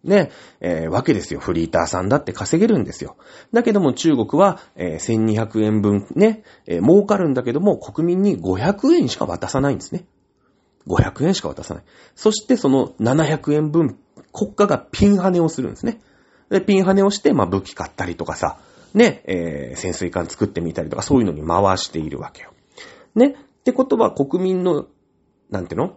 [0.04, 1.40] ね、えー、わけですよ。
[1.40, 3.16] フリーターさんだって稼げるんですよ。
[3.52, 10.04] だけども中国は、えー、1200円分ね、えー、儲かるんだけども国民に500円しか渡さないんですね。
[10.86, 11.84] 500円しか渡さない。
[12.14, 13.98] そしてその700円分
[14.34, 16.00] 国家がピンハネをするんですね。
[16.50, 18.58] で、ピンハネをして、まあ、武器買ったりとかさ、
[18.92, 22.52] ね、えー、潜水艦作ってみたりとか、そういうのに回しているわけよ。
[23.14, 23.28] ね。
[23.28, 24.86] ってことは国民の、
[25.50, 25.96] なんていうの？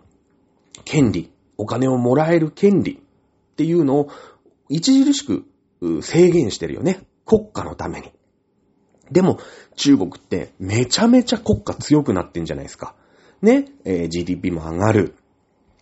[0.85, 4.09] 権利、お金をもらえる権利っていうのを
[4.69, 5.45] 著しく
[6.01, 7.01] 制限してるよね。
[7.25, 8.11] 国家のために。
[9.11, 9.39] でも、
[9.75, 12.95] 中国ってめちゃめちゃ国家強くなってんじゃないですか。
[13.41, 15.15] ね、えー、GDP も上がる。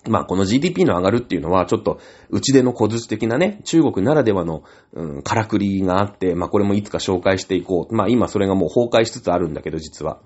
[0.10, 4.64] まあこの GDP の上がるっていうのはちょっと内での小術的なね、中国ならではの、
[4.94, 7.94] うん、からくりがあって、まあこれもいつか紹介していこう。
[7.94, 10.20] まあ今それがもう崩壊しつつあるんだけど実は。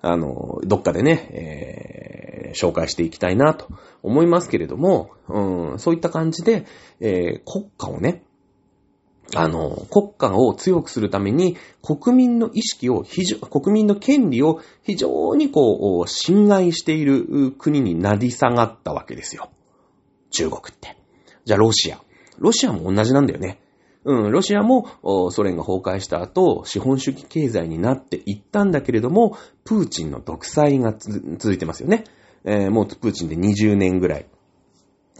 [0.00, 3.66] あの、どっかでね、えー、紹介していきたいなと
[4.02, 6.66] 思いますけれども、うん、そういった感じで、
[7.00, 8.22] えー、国家をね、
[9.34, 19.50] あの、国家を強くするために、国民の意識を非常、国民の権利を非常にこう、侵害している国になり下がったわけですよ。
[20.30, 20.96] 中国って。
[21.44, 22.00] じゃあロシア。
[22.38, 23.60] ロシアも同じなんだよね。
[24.04, 24.86] うん、ロシアも
[25.30, 32.04] ソ連が崩壊した後、資本主義経済になっていったんだけれども、プーチンの独裁が続いてますよね。
[32.44, 34.26] えー、もうプーチンで20年ぐらい。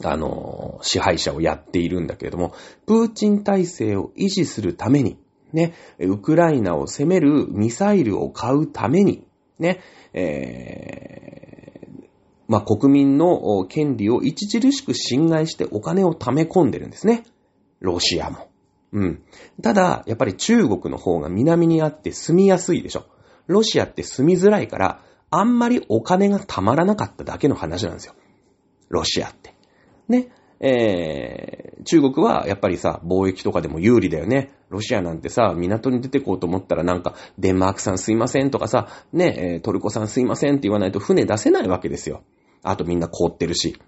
[0.05, 2.55] あの、支配者をやっているんだけれども、
[2.87, 5.19] プーチン体制を維持するために、
[5.53, 9.27] ね、ウクライナを攻めるミサイルを買うために、
[9.59, 9.81] ね、
[10.13, 12.05] えー、
[12.49, 17.25] まあ、国民の権利を著しく侵害してお金を貯め込んでるんですね。
[17.81, 18.49] ロシアも。
[18.93, 19.23] うん。
[19.63, 23.05] ただ、やっぱり中国の方が南にあって住みやすいでしょ。
[23.47, 28.15] ロシアって住みづらいから、あんまりお金が貯まらなかっただけの話なんですよ。
[28.89, 29.58] ロシアって。
[30.09, 30.29] ね、
[30.61, 34.53] えー、中国はやっぱりさ、貿易とかでも有利だよね。
[34.71, 42.23] ロシアなんてさ、港に出てこうと思ったらなんか、デンマークさんすいませんとかさ、ね、トルコさんすいませんって言わないと船出せないわけですよ。
[42.63, 43.81] あとみんな凍ってるし。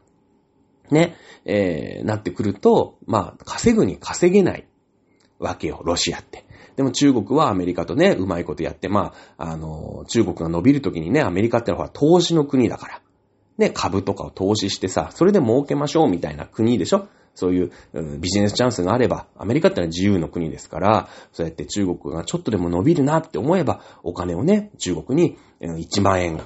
[0.91, 4.67] ね、えー、なってくると、まあ、稼ぐに稼げない
[5.39, 6.45] わけよ、ロシアって。
[6.77, 13.03] でも中国はアメリカとね、うまいことやって、まあ、あの、中国が伸びるときにね、アメリカってのは投資の国だから。
[13.61, 17.07] ね、株とかを投資してさ、それで儲けましょうみたいな国でしょ？
[17.35, 26.41] そういう、うん、ビジネスチャンスがあれば、アメリカってのは自由の国ですから、そうやって中国がちょっとでも伸びるなって思えば、お金をね、中国に1万円、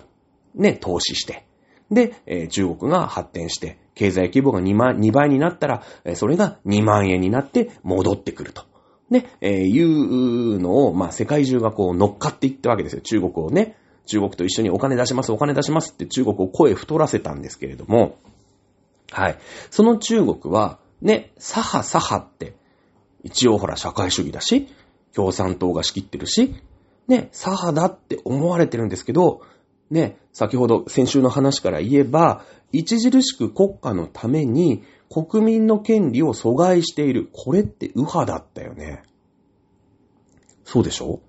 [0.56, 1.46] ね、投資して、
[1.90, 8.62] で、え中国が発展して、経済規模が 2, 万2倍になったらえ、それが2万円になって戻ってくると。
[9.08, 13.02] ね、えー、いうのを、まあ、世界中がこう乗っかっていったわけですよ。
[13.02, 13.76] 中国をね。
[14.06, 18.18] 中国と一緒にお金出します、お金出しますって中国を声太らせたんですけれども、
[19.10, 19.38] はい。
[19.70, 22.56] その中国は、ね、左派左派って、
[23.22, 24.68] 一応ほら社会主義だし、
[25.14, 26.54] 共産党が仕切ってるし、
[27.08, 29.42] ね、左派だって思われてるんですけど、
[29.90, 32.44] ね、先ほど先週の話から言えば、
[32.74, 37.28] 著しく国家のために国民の権利を阻害している。
[37.32, 39.02] これって右派だったよね。
[40.64, 41.20] そうでしょ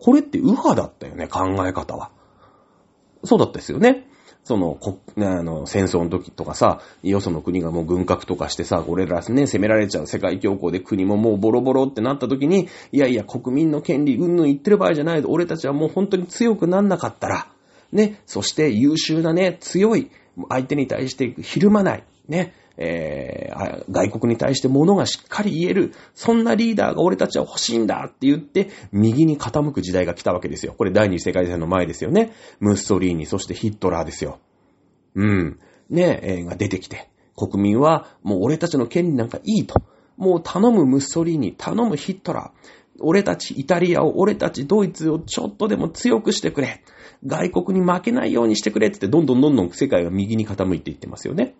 [0.00, 2.10] これって右派だったよね、考え方は。
[3.24, 4.08] そうだったですよね。
[4.44, 15.22] その、こ、あの、戦争の時とかさ、よその国がもう軍拡とかしてさ、俺らね、攻められちゃう世界恐慌で国ももうボロボロってなった時に、いやいや、国民の権利、うんぬん言ってる場合じゃない。
[15.24, 17.48] 俺たちはもう本当に強くなんなかったら、
[17.92, 20.10] ね、そして優秀なね、強い、
[20.48, 30.74] 相手に対してひるまない、ね、えー、外国に対して物がしっかり言える、そんなリーダーが俺たちは欲しいんだって言って、右に傾く時代が来たわけですよ。
[30.78, 32.32] これ第二次世界大戦の前ですよね。
[32.60, 34.38] ムッソリーニ、そしてヒットラーですよ。
[35.16, 35.58] うん。
[35.90, 39.74] ね、えー、が出てきて、国民はもう俺たちの権利なんかいいと。
[40.16, 42.78] もう頼むムッソリーニ、頼むヒットラー。
[43.00, 46.82] 俺たちイタリアを、俺たちドイツをちょっとでも強くしてくれ。
[47.26, 51.54] 外国に負けないようにしてくれってどんどんどんどん世界が右に傾いていってますよね。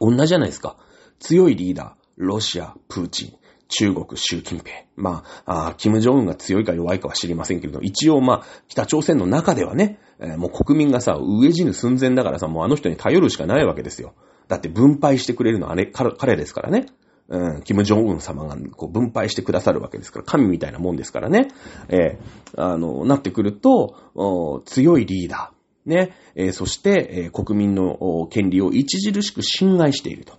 [0.00, 0.76] 同じじゃないですか。
[1.18, 3.32] 強いリーダー、ロシア、プーチン、
[3.68, 4.84] 中国、習近平。
[4.96, 14.14] まあ、あキム・ジョンウンが強いか弱いかは知りませんけれど、一応まあ、北朝鮮の中ではね、えー、もう国民がさ、飢え死ぬ寸前だからさ、もうあの人に頼るしかないわけですよ。
[14.48, 16.86] だって分配してくれるのはあれ、彼ですからね。
[17.28, 21.48] うん、キム・ジョンウン様がこう分配してくださるわけですから、神みたいなもんですからね。
[21.88, 25.57] えー、あの、なってくると、強いリーダー。
[25.88, 30.38] ね、えー、そして、えー、国民の権利を著しく侵害していると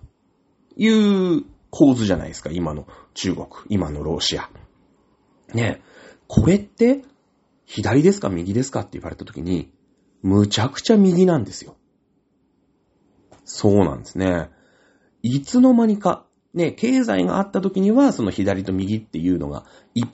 [0.78, 0.88] い
[1.38, 4.50] う構図じゃないですか、今の中国、今のロシア。
[5.54, 5.82] ね、
[6.28, 7.02] これって、
[7.66, 9.72] 左ですか右ですかって言われたときに、
[10.22, 11.76] むちゃくちゃ右なんですよ。
[13.44, 14.50] そうなんですね。
[15.22, 19.66] いつの間にか、ね、経済があった時には、その左と右っていうのが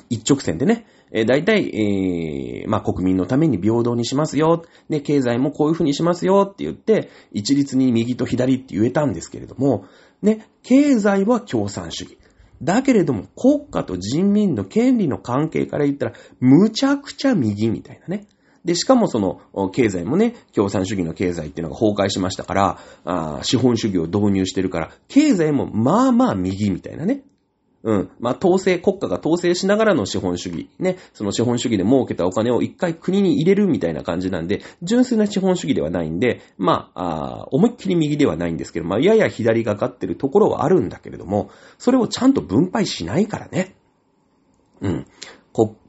[0.10, 9.86] 一直線でね、えー、大体、えー、まあ、国民のために平等にしますよ、ね、経済もこういうふうにしますよって言って、一律に右と左って言えたんですけれども、
[10.22, 12.18] ね、経済は共産主義。
[12.62, 18.28] だけれども、国家と人民の権利の関係から言ったら、むちゃくちゃ右みたいなね。
[18.66, 27.24] で、しかもその、経済もね、共産主義の経済っていうのが崩壊しましたから、あ資本主義を導入してるから、経済もまあまあ右みたいなね。
[27.86, 28.10] うん。
[28.20, 30.70] まあ、統制、国家が統制しながらの資本主義。
[30.80, 30.98] ね。
[31.14, 43.76] その資本主義で儲けたお金を一回国に入れるみたいな感じなんで、純粋な資本主義ではないんで、まあ、あ思いっきり右ではないんですけど、まあ、やや左がかってるところはあるんだけれども、それをちゃんと分配しないからね。
[44.82, 45.06] うん。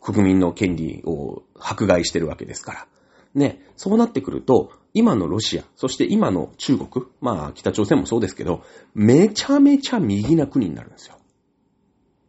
[0.03, 2.87] 国民の権利を迫害してるわけですから。
[3.35, 8.63] ね、そうなってくると、今のロシア、そして今の中国、まあ北朝鮮もそうですけど、
[8.95, 11.17] めちゃめちゃ右な国になるんですよ。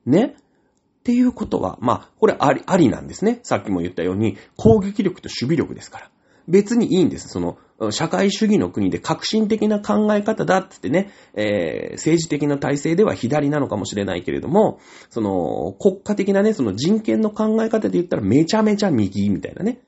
[0.09, 3.39] ねっていうことは、まあ、これあり、ありなんですね。
[3.43, 6.11] さっきも言ったように、攻撃力と守備力ですから。
[6.49, 7.27] 別にいいんです。
[7.27, 7.57] その、
[7.91, 14.79] 社会主義の国で革新的な考え方だってってね、えー、政治的な体制では左なのかもしれないけれども、
[15.09, 19.81] その、国家的なね、その人権の考え方で言ったらめちゃめちゃ右みたいなね。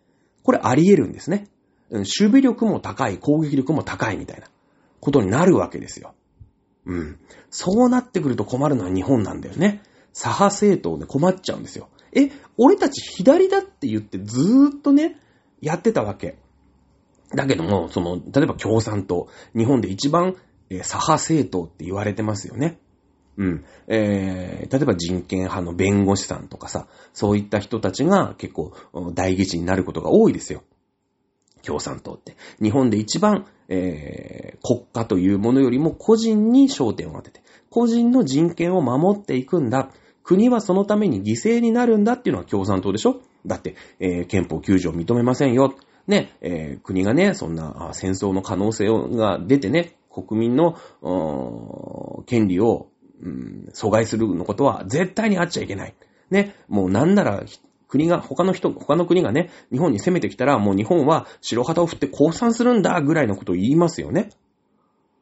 [0.44, 1.48] これあり得るんですね。
[1.92, 4.48] 守備力も高い、攻撃力も高いみたいな
[5.00, 6.14] ことになるわけですよ。
[6.86, 7.20] うん。
[7.50, 9.82] そうなってくると困るのは日本なんだよね。
[10.14, 11.90] 左派政党で困っちゃうんですよ。
[12.14, 15.18] え、俺たち左だって言ってずーっとね、
[15.62, 16.38] やってたわけ。
[17.36, 20.36] だけども、その、例えば共産党、日本で一番、
[20.70, 22.80] えー、左派政党って言われてますよね。
[23.38, 23.66] うん。
[23.88, 28.74] えー、例えば人権派の弁護士さんとかさ、そういった人たちが結構
[29.14, 30.64] 大議事になることが多いですよ。
[31.64, 32.36] 共産党って。
[32.62, 39.92] 日本で一番、えー、国家というものよりも個人に焦点を当てて、個人の人権を守っていくんだ。
[40.24, 43.22] 国はそのために犠牲になるんだっていうのは共産党でしょ？
[43.46, 45.74] だって、えー、憲法9条認めませんよ。
[46.08, 50.76] ね、えー、国がね、そんな戦争の可能性が出てね、国民の、
[52.26, 52.88] 権利を、
[53.22, 55.96] うん、阻害するのことは絶対にあっちゃいけない。
[56.32, 57.44] ね、もうなんなら、
[57.90, 64.30] 国が、他の人、他の国がね、日本に攻めてきたら、もう日本は白旗を振って降参するんだ、ぐらいのことを言いますよね。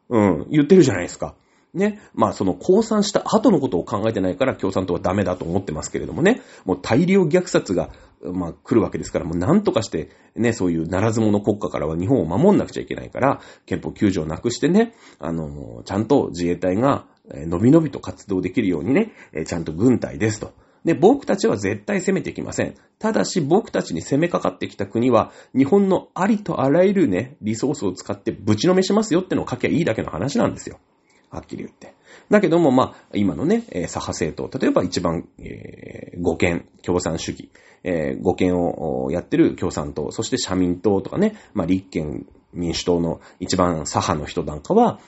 [0.10, 1.36] うん、言ってるじゃないですか。
[1.74, 2.00] ね。
[2.14, 6.42] まあその降参した後のことを考えてないから共産党はダメだと思ってますけれどもね。
[6.66, 7.90] もう大量虐殺が、
[8.22, 19.12] まあ来るわけですから、もう何とかしてね、そういうならず者国家からは日本を守んなくちゃいけないから、憲法9条をなくしてね、あの、ちゃんと自衛隊が、のびのびと活動できるようにね、
[19.46, 20.54] ちゃんと軍隊ですと。
[20.88, 22.74] で、僕たちは絶対攻めてきません。
[22.98, 30.80] ただし僕たちに攻めかかってきた国は、日本のありとあらゆるね、リソースを使ってぶちのめしますよってのを書きゃいいだけの話なんですよ。
[31.30, 31.94] はっきり言って。
[32.30, 37.52] だけども、まあ、今のね、左派政党、例えば一番、えー、護憲、共産主義、
[37.84, 45.02] えー、護憲をやってる共産党、そして社民党とかね、まあ、立憲民主党の一番左派の人なんかは、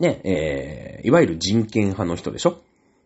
[0.00, 2.62] ね、えー、いわゆる人権派の人でしょ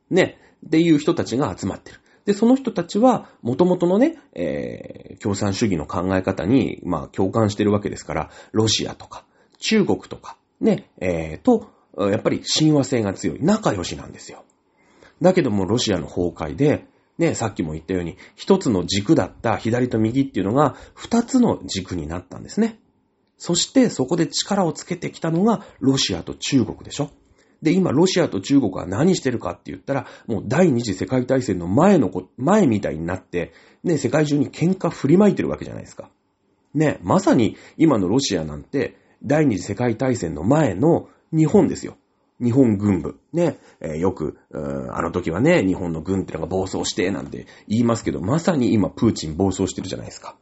[0.09, 2.01] ね、っていう人たちが集まってる。
[2.25, 9.25] で、その人たちは、元々のね、えー、共産主義の考え方に、まあ、共感してるわけですから、ロシアとか、
[9.59, 13.39] 中国とか、ね、えー、と、やっぱり親和性が強い。
[13.41, 14.45] 仲良しなんですよ。
[15.21, 16.87] だけどもロシアの崩壊で、
[17.19, 22.79] ね、さっきも言ったように、一つの軸だった左と右っていうのが、二つの軸になったんですね。
[23.37, 27.11] そしてそこで力をつけてきたのがロシアと中国でしょ。
[27.63, 33.53] で、今、ロシアと中国は何してるかって言ったら、もう第二次世界大戦の前のこ、前みたいになって、
[33.85, 36.11] ね、世界中に喧嘩振りまいてるわけじゃないですか。
[36.75, 41.97] ね、まさに今のロシアなんて、第二次世界大戦の前の日本ですよ。
[42.43, 43.19] 日本軍部。
[43.33, 50.37] ね、えー、よく、あの時はね、日本の軍ってのが暴走して、なんて言いますけど、まさに今、プーチン暴走してるじゃないですか。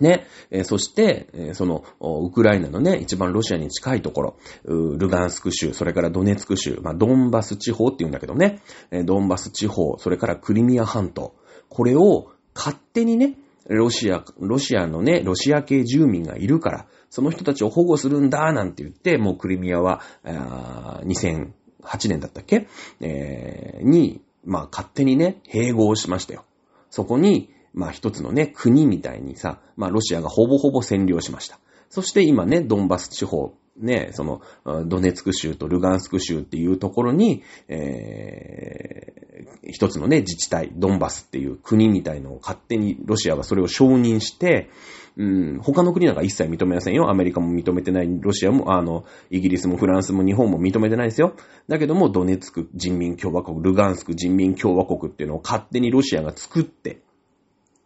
[0.00, 8.60] ね、えー、そして、えー、その、ウクライナのね、一番ロシアに近いところ、ルガンスク州、それからドネツク州、まあ、ドンバス地方って言うんだけどね、
[9.04, 11.34] ドンバス地方、それからクリミア半島、
[11.68, 13.36] これを勝手にね、
[13.68, 22.68] ロシア、ロシアのね、ロシア系住民がいるから、その人たちを保護するんだ、なんて言って、もうクリミアは、あ2008年だったっけ、
[23.00, 26.44] えー、に、まあ勝手にね、併合しましたよ。
[26.90, 31.58] そこに、まあ一つのね、国みたいにさ、まあロシアがほぼほぼ占領しました。
[31.90, 34.40] そして今ね、ドンバス地方、ね、その、
[34.86, 44.70] ドネツク州とルガンスク州っていうところに、えー、一つのね、自治体、ドンバスっていう国みたいのを勝手にロシアがそれを承認して、
[45.16, 47.08] うん、他の国なんか一切認めませんよ。
[47.08, 51.34] アメリカも認めてない、ロシアも、あの、イギリスもフランスも日本も認めてないですよ。
[51.68, 57.02] だけども、ドネツク人民共和国、ルガンスク人民共和国っていうのを勝手にロシアが作って、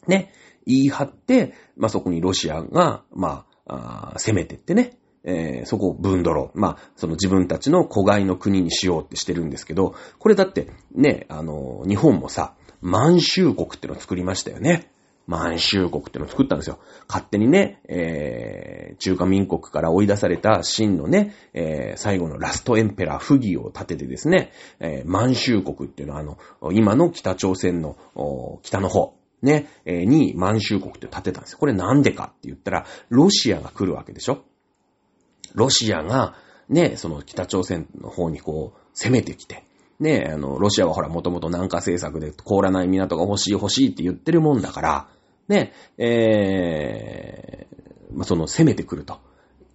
[0.09, 0.33] ね、
[0.67, 6.59] 言い張って、まあ、そこにロシアが、まあ、あ攻めてってね、えー、そこを分取ろう。
[6.59, 14.91] まあ、その自分たちの子飼いの国にしようってしてるんですけど、これだって、ね、あの、日本もさ、満州国ってのを作りましたよね。
[15.27, 16.79] 満州国ってのを作ったんですよ。
[17.07, 26.39] 勝手にね、えー、中華民国から追い出された秦のね、えー、最後のラストエンペラー、不義を立ててですね、えー、満州国っていうのはあの、
[26.73, 27.99] 今の北朝鮮の
[28.63, 31.59] 北の方、ね、え、に満州国って立てたんですよ。
[31.59, 34.45] これなんでかって言ったら、ロシアが来るわけでしょ
[35.55, 36.35] ロシアが、
[36.69, 39.65] ね、その北朝鮮の方にこう、攻めてきて、
[40.01, 45.09] ね、あの、ロシアはほら、もともと南下政策で凍らない港が欲しい欲しいって言ってるもんだから、
[45.49, 49.21] ね、えー、まあ、その攻めてくると。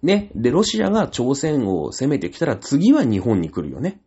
[0.02, 0.30] ね。
[0.34, 4.00] で、ロシアが朝鮮を攻めてきたら次は日本に来るよね。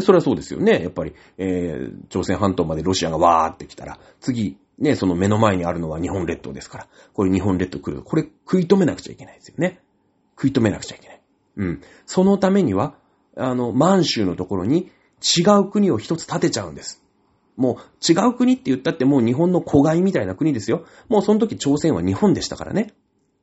[0.00, 0.82] それはそうですよね。
[0.82, 8.02] やっぱり、えー、朝鮮半島までロシアがわーって来たら、次、ね、その目の前にあるのは日本列島ですから、これ日本列島来る。
[8.02, 9.80] これ食い止めなくちゃいけないですよね。
[10.36, 11.20] 食い止めなくちゃいけない。
[11.56, 11.82] うん。
[12.06, 12.94] そのためには、
[13.36, 17.02] あの、満州のところに違う国を一つ建てちゃうんです。
[17.56, 20.86] もう違う国って言ったってもう日本の子飼いみたいな国ですよ。
[21.08, 22.94] もうその時朝鮮は日本でしたからね。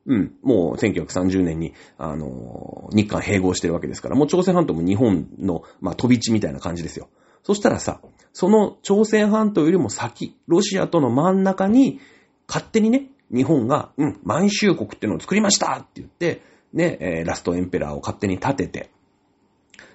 [0.06, 0.34] うん。
[0.42, 7.08] もう1930年に、あの日韓併合してるわけですから、もう朝鮮半島も日本の、まあ、飛び地みたいな感じですよ。
[7.42, 8.00] そしたらさ、
[8.38, 12.00] その朝鮮半島よりも先、ロシアとの真ん中に、
[12.46, 16.42] 勝手にね、日本が、うん、満州国っていうのを作りましたって言って、
[16.74, 18.90] ね、えー、ラストエンペラーを勝手に立てて、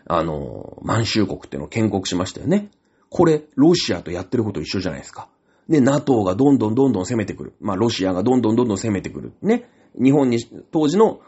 [0.08, 2.72] あの満州国っていうのを建国しましたよね。
[3.12, 5.30] これ、ロシアとやってること一緒じゃないですか。
[5.68, 7.54] ね、NATO がどんどんどんどん攻めてくる。
[7.62, 9.34] まあ、ロシアがどんどんどんどん攻めてくる。
[9.44, 9.70] ね。
[10.02, 10.40] 日本に、
[10.72, 11.22] 当時の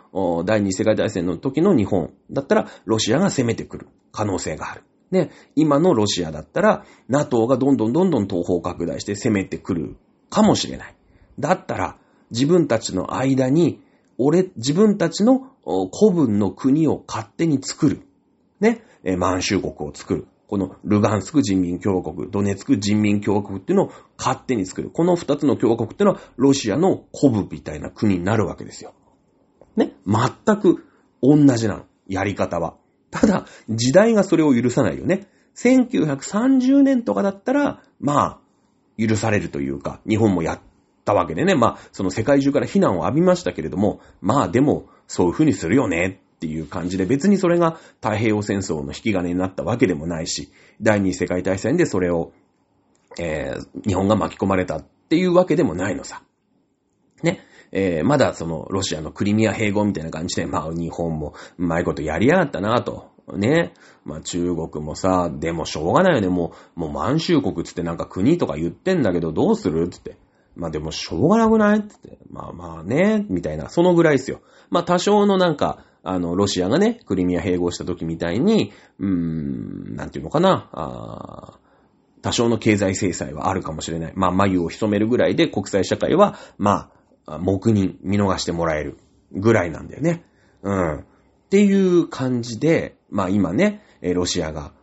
[0.45, 4.84] 第二次世界大戦の時の日本だったら、ロシアが攻めてくる可能性がある。
[5.14, 5.32] ね。
[5.55, 9.95] 今のロシアだったら、NATO がどんどんどんどん東方拡大して攻めてくる
[10.30, 10.95] かもしれない。
[11.39, 11.97] だったら、
[12.32, 13.80] 自分たちの間に、
[14.18, 18.01] 俺、自分たちの古文の国を勝手に作る。
[18.59, 18.84] ね。
[19.18, 20.28] 満州国を作る。
[20.47, 24.91] このルガンスク人民共和国、ドネツク人民共和国っていうのを勝手に作る。
[24.91, 28.93] この二つの共和国っていうのはロシアの古文みたいな国になるわけですよ。
[29.76, 29.93] ね。
[30.05, 30.86] 全く
[31.22, 31.86] 同じなの。
[32.07, 32.76] やり方は。
[33.14, 35.28] ただ、時代がそれを許さないよね。
[35.55, 38.39] 1930年とかだったら、まあ、
[38.97, 40.59] 許されるというか、日本もやっ
[41.05, 41.55] たわけでね。
[41.55, 50.51] まあ、その世界中から非難を浴びましたけれども、まあでも、そういうふうにするよねっていう感じで、別にそれが太平洋戦争の引き金になったわけでもないし、
[50.82, 52.32] 第二次世界大戦でそれを、
[53.20, 56.24] えー、日本が巻き込まれたっていうわけでもないのさ。
[57.22, 57.41] ね。
[57.76, 63.11] えー、まだその、ロシアのクリミア併合みたいな感じで、まあ、日本も、うまいことやりやがったなと。
[63.36, 63.74] ね。
[64.05, 66.28] まあ、中国もさ、でもしょうがないよね。
[66.28, 70.17] もう、もう満州国つってなんか国とか言ってんだけど、どうするつって。
[70.55, 71.88] まあでもしょうがなくない？
[71.88, 72.19] つって。
[72.30, 73.69] まあまあね、みたいな。
[73.69, 74.41] そのぐらいですよ。
[74.69, 81.59] まあ多少のなんか、あの、ロシアがね、クリミア併合した時みたいに、うーん、なんていうのかな、あ
[82.21, 84.13] 多少の経済制裁はあるかもしれない。
[84.15, 86.89] まあ、眉を潜めるぐらいで国際社会は、まあ、
[87.26, 88.97] 黙認、見逃してもらえる
[89.32, 90.26] ぐらいなんだよね。
[90.61, 90.99] うん。
[90.99, 91.03] っ
[91.49, 94.74] ていう感じで、まあ今ね、ロシアが、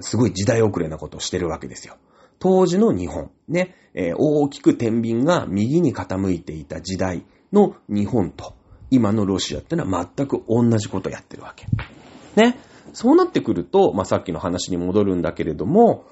[0.00, 1.96] すごい時代遅れなことをしてるわけですよ。
[2.38, 3.74] 当時の日本、ね、
[4.16, 8.54] 大きく天秤が右に傾いていた時代の日本と、
[8.90, 11.66] 今のロシアってのは全く同じことをやってるわけ。
[12.34, 12.58] ね。
[12.92, 16.04] そうなってくると、まあ、さっきの話に戻るんだけれども、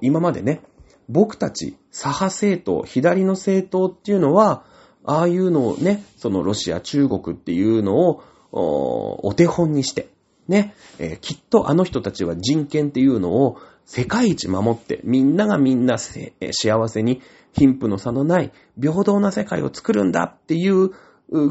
[0.00, 0.62] 今までね、
[1.08, 4.64] 僕たち、左派政党、左の政党っていうのは、
[5.08, 10.08] ああいうのをね、そのロシア、中国っていうのを、お手本にして、
[10.48, 20.90] ね、えー、きっとあの人たちは人権っていうのを世界一守って、みんながみんな幸せに貧富の差のない平等な世界を作るんだっていう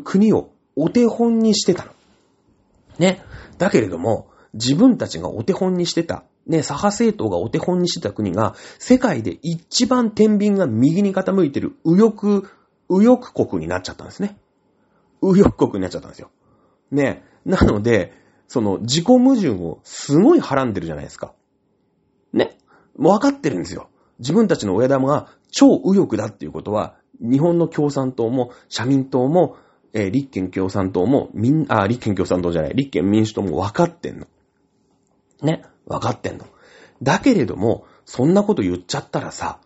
[0.02, 1.92] 国をお手本にしてたの。
[3.00, 3.24] ね。
[3.58, 12.48] だけれども、自分たちがお手本にしてた、ね、左派政党がお手本にしてた国が、世界で一番天秤が右に傾いてる右翼、
[12.90, 14.38] 右翼国になっちゃったんですね。
[15.22, 16.32] 右翼国になっちゃったんですよ。
[16.92, 17.24] ね。
[17.46, 18.14] なので、
[18.48, 21.34] その自己矛盾をすごいはらんでるじゃないですか。
[22.34, 22.58] ね。
[22.98, 23.90] もう分かってるんですよ。
[24.20, 29.58] 自分たちの親玉が超右翼だっていうことは、日本の共産党も社民党も
[29.94, 34.28] えー、立憲共産党も、みん、あ、立憲共産党じゃない、立憲民主党も分かってんの。
[35.42, 36.46] ね、分かってんの。
[37.02, 39.60] だけれども、そんなこと言っちゃったらさ、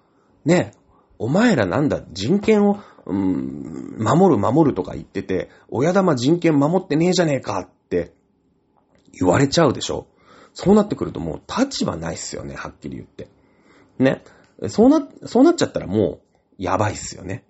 [0.45, 0.71] ね、
[1.19, 8.13] お前らなんだ、人権を、うん、守る守るとか言ってて、親玉人権守ってねえじゃねえかって
[9.13, 10.07] 言われちゃうでしょ
[10.53, 13.29] そうなってくるともう立場ないっすよね、はっきり言って。
[13.99, 14.23] ね。
[14.67, 16.19] そうな、そうなっちゃったらも
[16.59, 17.43] う、やばいっすよね。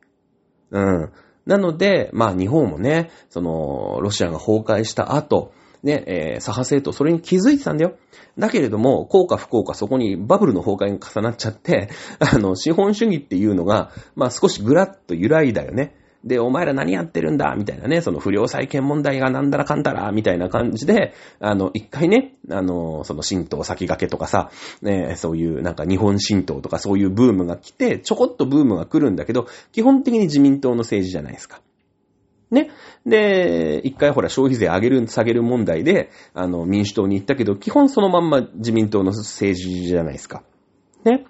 [0.69, 1.11] うん。
[1.45, 5.53] なので、まあ日本もね、その、ロシアが崩壊した後、
[5.83, 7.95] ね、えー、左派政党、それに気づいてたんだよ。
[8.37, 15.95] だけれども、効果不効果、そこにバブルの崩壊が重なっちゃって、 あの、資本主義っていうのが、まあ少しぐらっと揺らいだよね。
[16.23, 17.55] で、お前ら何やってるんだ？
[17.55, 24.51] みたいなね、その不良債権問題がなんだらかんだらみたいな感じで、あの、一回ね、あの、その神道先駆けとかさ、
[24.83, 31.59] ね、そういうなんか日本神道とかそういうブームが来て、ちょこっとブームが来るんだけど、基本的に自民党の政治じゃないですか。
[32.51, 32.69] ね。
[33.05, 40.43] で、一回ほら消費税上げる、下げる問題で、あの、民主党に行ったけど、基本そのまんま自民党の政治じゃないですか。
[41.05, 41.25] ね。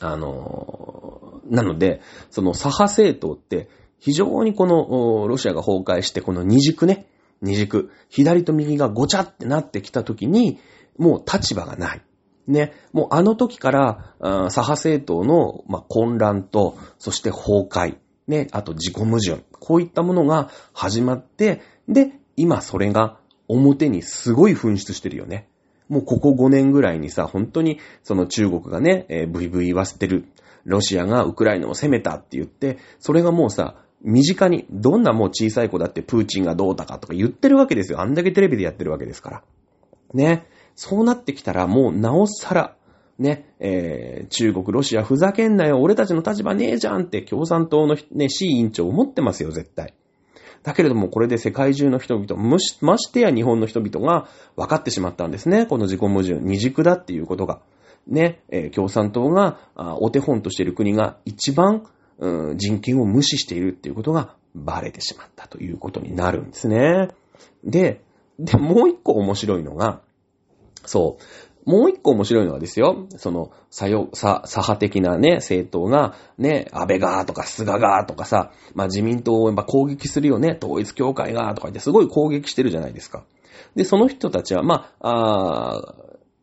[0.00, 3.68] あの、なので、その左派政党って、
[4.00, 7.06] 非常にこの、ロシアが崩壊して、この二軸ね、
[7.40, 10.58] 二軸、左と右がごちゃってなってきたときに、
[10.98, 12.02] もう立場がない。
[12.46, 17.96] ね、もうあの時から、左派政党の、まあ、混乱と、そして崩壊、
[18.26, 23.18] ね、あと自己矛盾、こういったものが始まって、で、今それが
[23.48, 25.48] 表にすごい噴出してるよね。
[25.88, 30.26] もうここ5年ぐらいにさ、本当にその中国がね、えー、ブイブイ言わせてる。
[30.64, 38.00] ロシアがウクライナを攻めたって言って、それがもうさ、身近に、どんなもう小さい子だってプーチンがどうだかとか言ってるわけですよ。
[38.00, 39.42] あんだけテレビでやってるわけですから。
[40.12, 40.46] ね。
[40.74, 42.76] そうなってきたらもうなおさら、
[43.18, 49.94] ね、えー、中国、ロシアふざけんなよ、俺たちの立場ねえじゃんって共産党のね、市委員長思ってますよ、絶対。
[50.64, 52.42] だけれども、これで世界中の人々、
[52.80, 55.66] ましてや日本の人々が分かってしまったんですね。
[55.66, 57.60] この自己矛盾、二軸だっていうことが。
[58.06, 61.86] ね、えー共産党がお手本としている国が一番、
[62.18, 67.08] うん人権を無視しているっていうことがバレてしまったということになるんですね。
[67.64, 68.02] で、
[68.38, 70.00] で、もう一個面白いのが、
[70.86, 71.22] そう。
[71.64, 83.24] もう一個面白いのはですよ、その、左翼、左派的なね、政党が、ね、安倍がとか菅がとかさ、まあ自民党をやっぱ攻撃するよね、統一協会がとか言ってすごい攻撃してるじゃないですか。
[83.74, 85.94] で、その人たちは、まあ、あ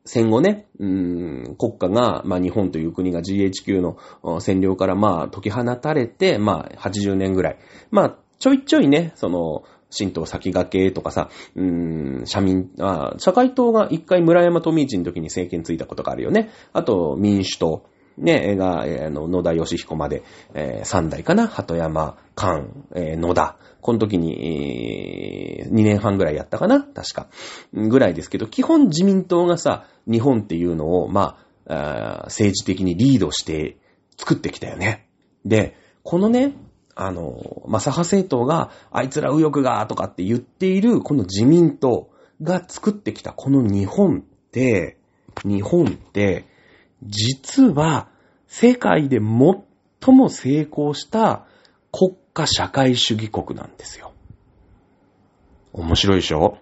[0.05, 3.97] 戦後ね、うん国家が、まあ日本という国が GHQ の
[4.39, 7.57] 占領からまあ解き放たれて、まあ80年ぐらい。
[7.91, 16.49] まあちょいちょいね、その、新党先駆けとかさ、うーん、社民、あ社会党が一回村山富一の時に政権ついたことがあるよね。
[16.73, 17.85] あと民主党。
[18.17, 20.23] ね、が、えーの、野田義彦まで、
[20.53, 21.47] えー三代かな？
[21.47, 23.57] 鳩山、菅、えー野田。
[23.79, 26.83] この時に、えー、2年半ぐらいやったかな？
[26.83, 27.27] 確か。
[27.73, 31.37] ぐらいですけど、基本自民党がさ、日本っていうのを、ま
[31.67, 33.77] あ、政治的にリードして
[34.17, 35.07] 作ってきたよね。
[35.45, 36.53] で、このね、
[36.95, 42.09] あの、まあ、左派政党が、あいつら右翼が、とかって言っている、この自民党
[42.41, 44.21] が作ってきたこの日本っ
[44.51, 44.97] て、
[45.43, 46.45] 日本って、
[47.03, 48.09] 実は、
[48.47, 51.45] 世界で最も成功した
[51.91, 54.11] 国家社会主義国なんですよ。
[55.73, 56.57] 面白いでしょ？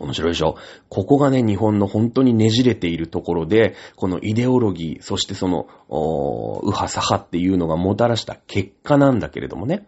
[0.00, 0.56] 面白いでしょ？
[0.88, 9.86] ここがね、日本の本当にねじれているところで、このイデオロギー、そしてその、おー右派左派っていうのがもたらした結果なんだけれどもね。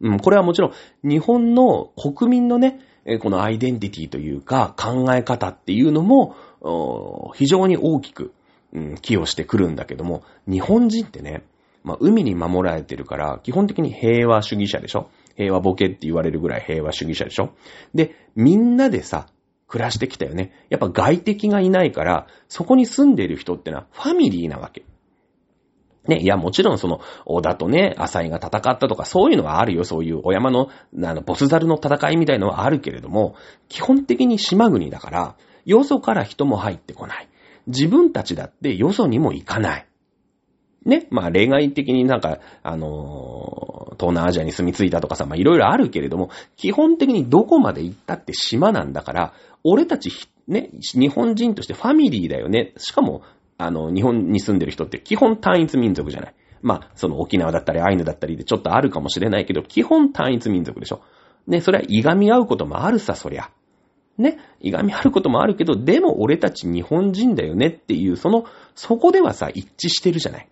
[0.00, 0.72] うん、これはもちろん、
[1.08, 2.80] 日本の国民のね、
[3.20, 6.34] このアイデンティティというか、考え方っていうのも、
[7.34, 8.32] 非常に大きく、
[8.72, 11.44] うん、寄与してくるんだけども、日本人ってね、
[11.82, 15.10] まあ、海に守られてるから、基本的に平和主義者でしょ？
[15.36, 17.50] 平和ボケって言われるぐらい平和主義者でしょ？
[17.94, 19.26] で、みんなでさ、
[19.70, 20.52] 暮らしてきたよね。
[20.68, 24.82] やっぱ外敵がいないから、そこに住んでいる人ってのはファミリーなわけ。
[26.08, 29.84] ね、いや、もちろんその、小田とね、浅井が戦ったとか、そういうのはあるよ。
[29.84, 30.70] そういうお山の、
[31.04, 33.36] あの、ボスザルの戦いみたいのはあるけれども、
[33.68, 37.28] 基本的に島国だから、よそから人も入ってこない。
[37.68, 39.86] 自分たちだってよそにも行かない。
[40.84, 41.06] ね。
[41.10, 43.70] まあ、例外的になんか、あのー
[44.00, 50.10] 東南アジアに住み着いたとかさ、まあ、いろいろあるけれども、基本的にどこまで行ったって島なんだから、俺たち、
[50.48, 52.72] ね、日本人としてファミリーだよね。
[52.78, 53.22] しかも、
[53.58, 56.34] あの、日本に住んでる人って基本単一民族じゃない。
[56.62, 61.02] まあ、その沖縄だったりアイヌだったりでちょっとあるかもしれないけど、基本単一民族でしょ。
[61.46, 63.50] ね、それはいがみ合うこともあるさ、そりゃ。
[64.16, 70.48] ね、いがみあることもあるけど、でも俺たち日本人だよねっていう、その、そこではさ、一致してるじゃない。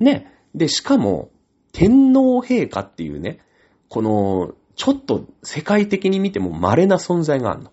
[0.00, 0.32] ね。
[0.54, 1.30] で、しかも、
[1.72, 3.40] 天皇陛下っていうね、
[3.88, 7.70] この、ちょっと世界的に見ても稀な存在があるの。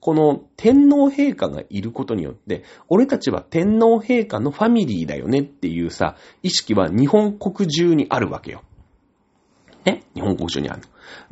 [0.00, 8.62] この天皇陛下がいることによって、俺たちは天皇陛下のファミリーだよねっていうさ、意識は日本国中にあるわけよ。
[9.84, 10.82] ね日本国中にある。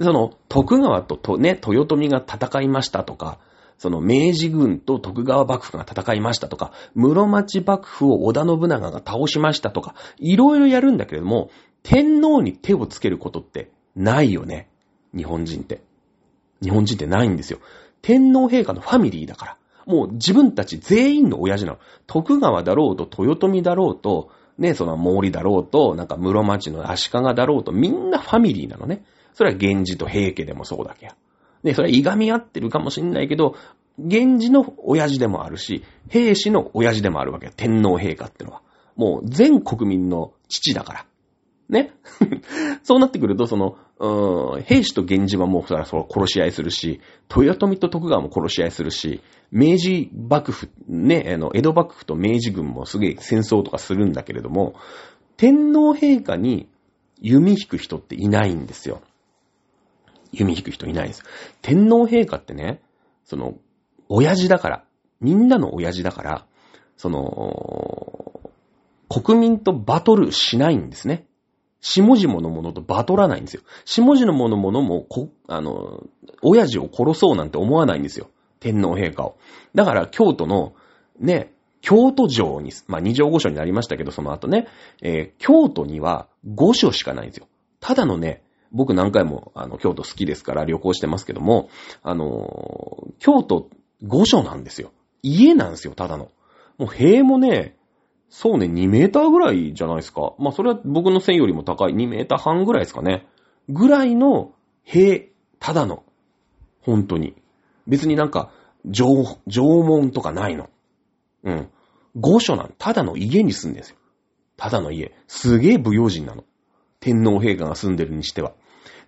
[0.01, 3.39] その、徳川ととね、豊臣が戦いましたとか、
[3.83, 11.51] その明治軍と徳川幕府が戦いましたとか、室町幕府を織田信長が倒しましたとか、いろいろやるんだけれども、
[11.83, 14.68] 天皇に手をつけることってないよね。
[15.16, 15.83] 日本人って。
[16.62, 17.59] 日本人ってないんですよ。
[18.03, 19.57] 天皇陛下のファミリーだから。
[19.85, 21.78] もう自分たち全員の親父なの。
[22.07, 29.03] 徳川だろうと、豊臣だろうと、ね、その毛利だろうと、なんか室町の足利だろうと、みんなファミリーなのね。
[29.35, 31.16] それは源氏と平家でもそうだけや。
[31.63, 33.57] ね、それはいがみ合ってるかもしんないけど、
[33.99, 37.53] 源氏の親父でもあるし、平氏の親父でもあるわけよ。
[37.57, 38.63] 天皇陛下ってのは。
[38.97, 41.07] もう全国民の父だから。
[41.69, 41.93] ね。
[42.83, 47.01] そうなってくると、その、うーん、兵士と源氏はもうそらそら殺し合いするし、
[47.35, 54.75] 豊臣と徳川も殺し合いするし、明治幕府、ね、あの、江戸幕府と明治軍もすげえ戦争とかするんだけれども、
[55.37, 56.69] 天皇陛下に
[57.21, 59.01] 弓引く人っていないんですよ。
[60.33, 61.22] 弓引く人いないんです。
[61.61, 62.83] 天皇陛下ってね、
[63.24, 63.55] その、
[64.09, 64.85] 親父だから、
[65.20, 66.47] みんなの親父だから、
[66.97, 68.51] その、
[69.09, 71.26] 国民とバトルしないんですね。
[71.80, 73.62] 下々のものとバトらないんですよ。
[73.85, 75.07] 下々のものものも、
[75.49, 76.05] あの、
[76.41, 78.30] 親父を殺そうなんて思わないんですよ。
[78.61, 79.37] 天皇陛下を。
[79.74, 80.74] だから、京都の、
[81.18, 84.68] ね、京都城に、まあ、二条五所になりましたけど、その後ね、
[85.03, 87.49] えー京都には五所しかないんですよ。
[87.80, 91.68] ただのね、僕何回も、あの、京都好きですから旅行してますけども、
[92.03, 93.68] あの京都
[94.03, 94.93] 五所なんですよ。
[95.23, 96.31] 家なんですよ、ただの。
[96.79, 97.77] もう塀もね、
[98.29, 100.33] そうね、2メーターぐらいじゃないですか。
[100.39, 103.27] まあ、それは僕の線よりも高い2メーター半ぐらいですかね。
[103.68, 104.53] ぐらいの
[104.85, 106.03] 塀、ただの。
[106.81, 107.35] 本当に。
[107.87, 108.51] 別になんか、
[108.85, 110.70] 縄、縄文とかないの。
[111.45, 111.68] うん。
[112.16, 112.70] 御所なの。
[112.79, 113.97] ただの家に住んでるんですよ。
[114.57, 115.12] ただの家。
[115.29, 116.45] すげえ武用人なの。
[117.01, 118.53] 天皇陛下が住んでるにしては。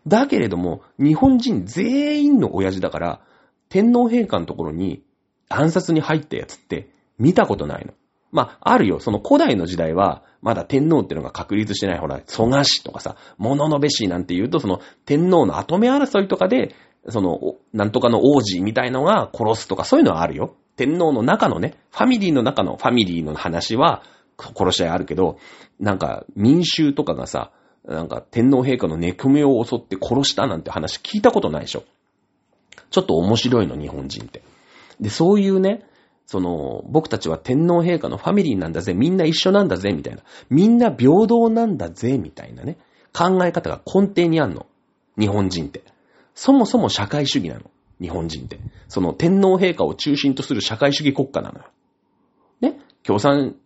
[0.06, 3.20] だけれども、日本人全員の親父だから、
[3.68, 5.02] 天皇陛下のところに
[5.48, 7.92] 暗殺に入ったやつって見たことないの。
[8.30, 8.98] まあ、あるよ。
[8.98, 16.74] その古代の時代は、まだ天皇っていうのが確立してない、ほら、蘇我氏とかさ、物のべ氏なんて言うと、その天皇の後目争いとかで、
[17.08, 20.56] その、なんとかの王子みたいのが殺すとか、そういうのはあるよ。
[20.76, 24.02] 天皇の中のね、ファミリーの中のファミリーの話は、
[24.36, 25.38] 殺し合いあるけど、
[25.78, 27.52] なんか民衆とかがさ、
[27.86, 31.84] なんか天皇陛下の寝込みを襲って殺したなんて話聞いたことないでしょ。
[32.90, 34.42] ちょっと面白いの、日本人って。
[35.00, 35.84] で、そういうね、
[36.26, 40.22] その、僕たちは天皇陛下のファミリーなんだぜ、みんな一緒なんだぜ、みたいな。
[40.48, 42.78] みんな平等なんだぜ、みたいなね。
[43.12, 44.66] 考え方が根底にあんの。
[45.18, 45.82] 日本人って。
[46.34, 47.70] そもそも社会主義なの。
[48.00, 48.58] 日本人って。
[48.88, 51.64] その天皇陛下を中心とする社会主義国家なのよ。
[52.60, 52.78] ね？
[53.02, 53.56] 共産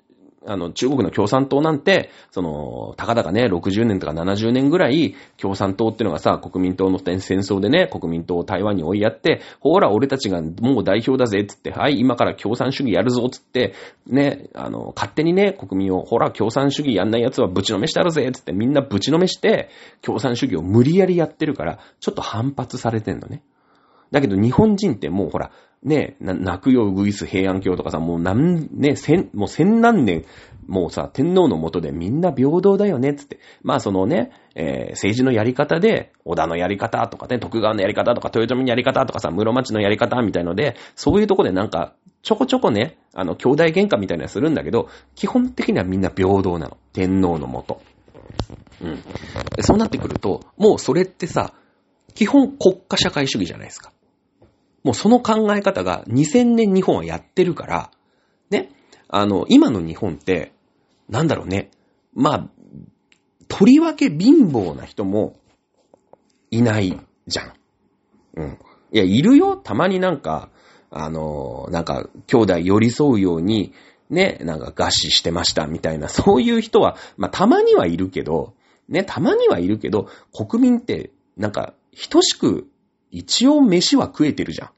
[0.47, 13.74] あの、中国の共産党なんて、その、たかだかね、60年とか70年ぐらい、共産党ってのがさ、国民党の戦争でね、国民党を台湾に追いやって、ほら、俺たちがもう代表だぜ、つって、はい、今から共産主義やるぞ、つって、
[14.07, 19.70] ね、あの、勝手にね、国民を、ほら、共産主義やんない奴はぶちのめしてあるぜ、つって、みんなぶちのめして、
[20.03, 23.43] 共産主義を無理やりやってるから、ちょっと反発されてんのね。
[24.11, 25.50] だけど日本人ってもうほら、
[25.82, 30.24] ね、泣くよウグイス平安京とかさ、もう何、ね、千、もう千何年、
[30.66, 33.38] もうさ、天皇の下でみんな平等だよね、つって。
[33.62, 46.76] まあそのね、えー、政治のやり方で、織田のやり方とかね、徳川のやり方とか、豊臣のやり方とかさ、室町のやり方みたいので、そういうとこでなんか、ちょこちょこね、あの、兄弟喧嘩みたいなのするんだけど、基本的にはみんな平等なの。
[46.92, 47.78] 天皇の下。
[48.82, 48.98] うん。
[49.61, 51.54] そうなってくると、もうそれってさ、
[52.14, 53.92] 基本国家社会主義じゃないですか。
[54.85, 57.91] もうその考え方が2000年日本はやってるから、
[58.51, 58.70] ね、
[59.09, 60.53] あの、今の日本って、
[61.09, 61.70] なんだろうね、
[62.14, 62.49] まあ、
[63.49, 65.37] とりわけ貧乏な人も
[66.51, 67.53] いないじゃん。
[68.37, 68.59] うん。
[68.93, 69.57] いや、いるよ。
[69.57, 70.51] たまになんか、
[70.91, 73.72] あの、なんか、兄弟寄り添うように、
[74.11, 78.55] ね、なんか餓死してましたみたいな、そういう人は、まあ、たまにはいるけど、
[78.89, 81.74] ね、たまにはいるけど、国民って、なんか、
[82.11, 82.68] 等しく
[83.11, 84.70] 一応飯は食えてるじゃん。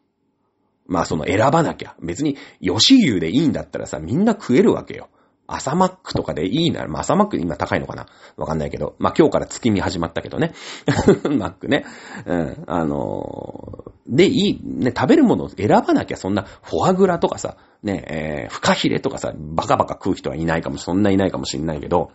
[0.86, 1.94] まあその選ばなきゃ。
[2.00, 5.08] 別に吉牛でいいんだったらさ、みんな食えるわけよ。
[5.46, 8.06] 朝マックとかでいいなら、まあ朝マック今高いのかな？
[8.36, 8.94] わかんないけど。
[8.98, 10.52] まあ今日から月見始まったけどね。
[11.30, 11.84] マックね。
[12.26, 12.64] うん。
[12.66, 22.10] あのー、で、いい、ね、食べるものを選ばなきゃ、そんなフォアグラとかさ、ね、えー、フカヒレとかさ、バカバカ食う人はいないかも、そんないないかもしんないけど、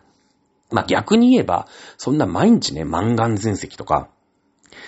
[0.72, 4.10] まあ逆に言えば、そんな毎日ね、マンガン全石とか、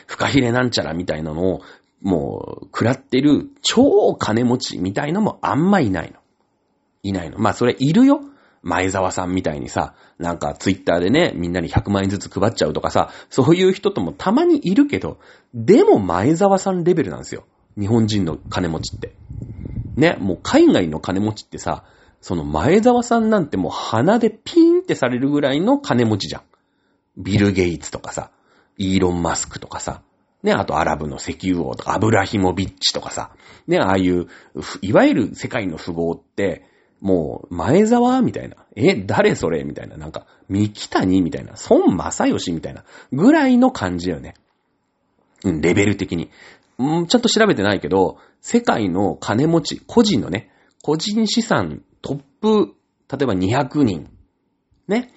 [0.05, 1.61] フカヒレなんちゃらみたいなのを、
[2.01, 6.19] もう、食らってる超金持ちみたいのもあんまいないの。
[7.03, 7.39] いないの。
[7.39, 8.21] まあ、それいるよ。
[8.63, 15.19] 前澤さんみたいにさ、なんかツイッターでね、みんなに100万円ずつ配っちゃうとかさ、そういう人ともたまにいるけど、
[15.53, 17.45] でも前澤さんレベルなんですよ。
[17.79, 19.13] 日本人の金持ちって。
[19.95, 21.83] ね、もう海外の金持ちってさ、
[22.21, 26.41] その前澤さんなんてもう鼻でピーンってされるぐらいの金持ちじゃん。
[27.17, 28.31] ビル・ゲイツとかさ、
[28.77, 30.01] イーロン・マスクとかさ、
[30.43, 33.31] ね、あとアラブの石油王とか、アブラヒモビッチとかさ、
[33.67, 34.27] ね、ああいう、
[34.81, 36.63] いわゆる世界の富豪って、
[36.99, 38.55] もう、前沢みたいな。
[38.75, 39.63] え、誰それ？
[39.63, 39.97] みたいな。
[39.97, 41.21] なんか、三木谷？
[41.21, 41.53] みたいな。
[41.69, 42.85] 孫正義みたいな。
[43.11, 44.33] ぐらいの感じだよね。
[45.43, 46.31] うん、レベル的に。
[46.79, 50.49] うん、ちゃんと調べてないけど、世界の金持ち、個人のね、
[50.81, 52.73] 個人資産トップ、
[53.15, 54.09] 例えば200人。
[54.87, 55.11] ね。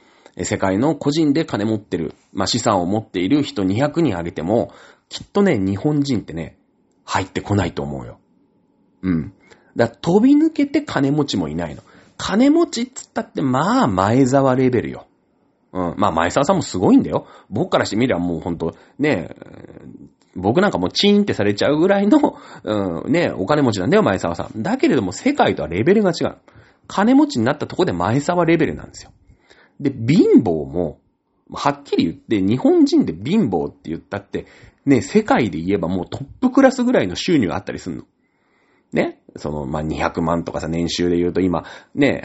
[0.44, 4.72] 世界の個人で金持ってる、まあ、資産を持っている人200人あげても、
[5.08, 6.58] きっとね、日本人ってね、
[7.04, 8.20] 入ってこないと思うよ。
[9.02, 9.32] うん。
[9.76, 11.82] だ飛び抜けて金持ちもいないの。
[12.16, 15.06] 金持ちっつったって、まあ、前沢レベルよ。
[15.72, 15.94] うん。
[15.96, 17.26] まあ、前沢さんもすごいんだよ。
[17.48, 19.34] 僕からしてみればもうほんと、ね、
[20.36, 24.62] 僕なんかもうチーンってされちゃうぐらいの、うん、ね、お金持ちなんだよ、前沢さん。
[24.62, 26.36] だけれども、世界とはレベルが違う。
[26.86, 29.12] 金持ちになったとこで前沢レベルなんですよ。
[29.80, 31.00] で、貧乏も、
[31.52, 34.46] はっきり言って、日本人で貧乏って言ったって、
[34.86, 38.04] ね、世界で言えばもうトップクラスぐらいの収入あったりするの。
[38.92, 41.64] ね、その、まあ、200万とかさ、年収で言うと今、
[41.94, 42.22] ね、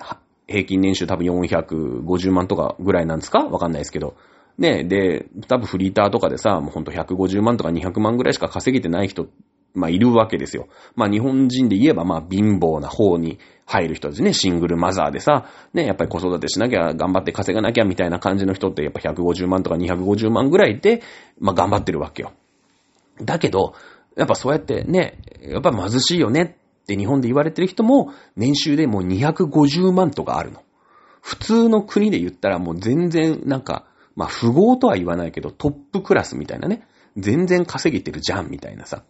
[0.47, 3.39] 平均年収多分450万とかぐらいなんですか？
[3.45, 4.15] わかんないですけど。
[4.57, 9.27] ね、で、多分フリーターとかでさ、もうほんと150万とか200万ぐらいしか稼げてない人、
[9.75, 10.67] まあ、いるわけですよ。
[10.95, 14.33] まあ、日本人で言えば、まあ、貧乏な方に入る人ですね。
[14.33, 21.01] シングルマザーでさ、ね、やっぱり子育てしなきゃ、頑張って稼がなきゃみたいな感じの人って、やっぱ150万とか250万ぐらいで、
[21.39, 22.31] まあ、頑張ってるわけよ。
[23.21, 23.73] だけど、
[24.15, 30.61] やっぱそうやってね、やっぱ貧しいよねって日本で言われてる人も年収でもう250万とかあるの。
[31.21, 36.87] 普通の国で言ったらもう全然なんか、まあ富豪とは言わないけどトップクラスみたいなね。
[37.17, 39.03] 全然稼げてるじゃんみたいなさ。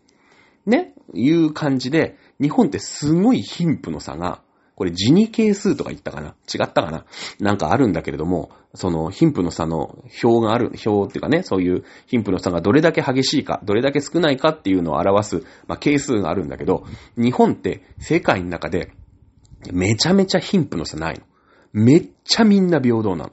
[0.66, 4.42] ねいう感じで、日本ってすごい貧富の差が
[4.76, 6.36] これ、ジニ係数とか言ったかな？
[6.54, 7.06] 違ったかな？
[7.40, 16.84] なんかあるんだけれども、その、貧富の差の表がある、表っていうかね、そういう貧富の差がどれだけ激しいか、どれだけ少ないかっていうのを表す、まあ、係数があるんだけど、
[17.16, 18.92] 日本って世界の中で、
[19.72, 21.24] めちゃめちゃ貧富の差ないの。
[21.72, 23.32] めっちゃみんな平等なの。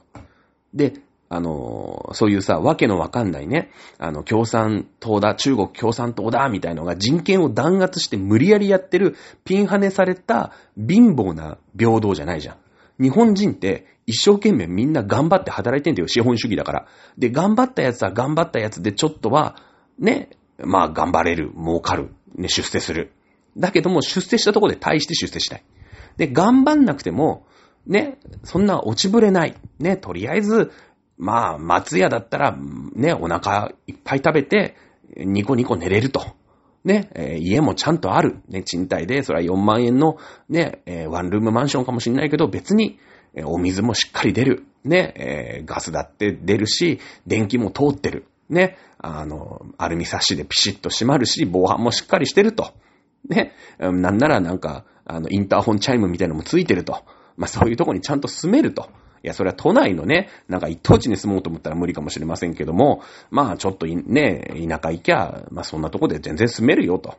[0.73, 0.93] で、
[1.33, 12.57] あの、そういうさ、わけのわかんないね、あの、共産党だ、中国共産党だ、みたいのが人権を弾圧して無理やりやってる、ピンハネされた貧乏な平等じゃないじゃん。
[13.01, 16.85] 日本人って一生懸命みんな頑張って働いてんだよ、資本主義だから。
[17.17, 19.55] で、頑張ったやつは頑張ったやつでちょっとは、
[19.97, 20.29] ね、
[20.59, 23.11] まあ頑張れる、儲かる、ね、出世する。
[23.57, 25.63] だけども出世したところで大して出世したい。
[26.17, 27.47] で、頑張んなくても、
[27.87, 29.55] ね、そんな落ちぶれない。
[29.79, 30.71] ね、とりあえず、
[31.17, 32.57] まあ、松屋だったら、
[32.95, 34.75] ね、お腹いっぱい食べて、
[35.15, 36.25] ニコニコ寝れると。
[36.83, 38.39] ね、えー、家もちゃんとある。
[38.49, 40.17] ね、賃貸で、それは4万円の、
[40.49, 42.99] ね、えー、ワンルームマンションかもしんないけど、別に、
[43.35, 44.65] えー、お水もしっかり出る。
[44.83, 48.25] ね、え、ガスだって出るし、電気も通ってる。
[48.49, 52.73] ね、あの、アルミサッシでピシッと閉まるし、防犯もしっかりしてると。
[53.29, 57.03] ね、なんならなんか、あの、インターホンチャイムみたいなのもついてると。
[57.37, 58.89] まあ、そういうとこにちゃんと住めると。
[59.23, 63.01] いや、それは都内のね、なんか一等地に住もうと思ったら無理かもしれませんけども、
[63.31, 67.15] まあちょっとね、田舎行きゃ、まあそんなとこで全然住めるよと。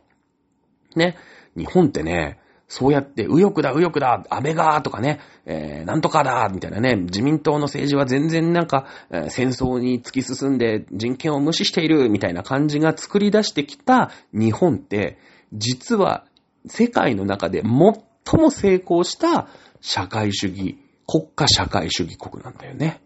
[0.95, 1.17] ね。
[1.57, 15.17] 日本ってね、そうやって、右翼だ、右翼だ、安倍が、とかね、えー、なんとかだ、みたいなね、自民党の政治は全然なんか、えー、戦争に突き進んで人権を無視している、みたいな感じが作り出してきた日本って、
[15.53, 16.25] 実は
[16.67, 19.47] 世界の中で最も成功した
[19.79, 23.01] 社会主義国家社会主義国なんだよね。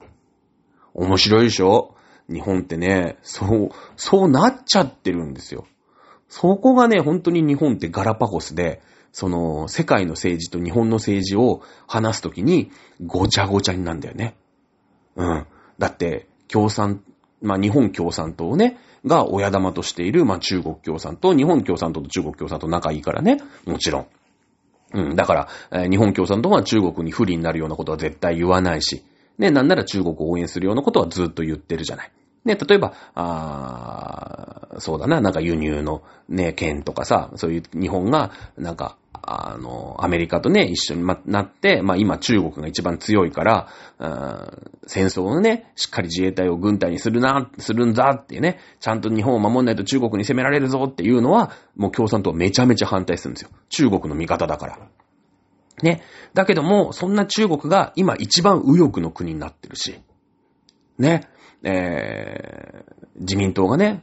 [0.94, 1.96] 面白いでしょ？
[2.32, 5.66] 日本ってね、そう、そうなっちゃってるんですよ。
[6.28, 8.82] そこがね、本当に日本ってガラパゴスで、
[9.12, 12.72] その、世界の政治と日本の政治を話すときに、
[13.04, 14.36] ごちゃごちゃになんだよね。
[15.16, 15.48] うん。
[15.80, 17.04] だって、共産、
[17.42, 24.08] まあ、日本共産党ね、が親玉としている、まあ、中国共産党、日本共産党と中国共産党仲いいからね、もちろん。
[24.94, 29.04] うん、だから、えー、日本共産党は中国に不利になるようなことは絶対言わないし、
[29.38, 32.12] ね、なんなら中国を応援するようなことはずっと言ってるじゃない。
[32.46, 43.68] ね、例えば、あそうだな、なんか輸入のね、県とかさ、そういう日本が、なんか、あの、アメリカとね、一緒になって、まあ今中国が一番強いから、
[44.88, 53.50] 戦争をね、しっかり自衛隊を軍隊にするな、するんだっていうね、ちゃんと日本を守んないと中国に攻められるぞっていうのは、もう共産党はめちゃめちゃ反対するんですよ。
[53.70, 54.80] 中国の味方だから。
[55.84, 56.02] ね。
[56.34, 60.00] だけども、そんな中国が今一番右翼の国になってるし、
[60.98, 61.30] ね。
[61.64, 64.02] えー、自民党がね、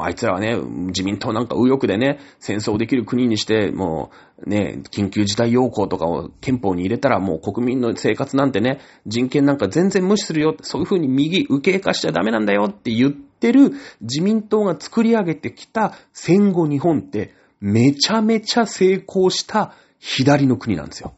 [0.00, 4.10] あいつらはね、自民党なんか右翼でね、戦争できる国にして、も
[4.44, 21.14] うね、緊急事態要項とかを憲法に入れたらもう国民の生活なんてね、人権なんか全然無視するよ、そういう風に右、右傾化しちゃダメなんだよって言ってる自民党が作り上げてきた戦後日本ってめちゃめちゃ成功した左の国なんですよ。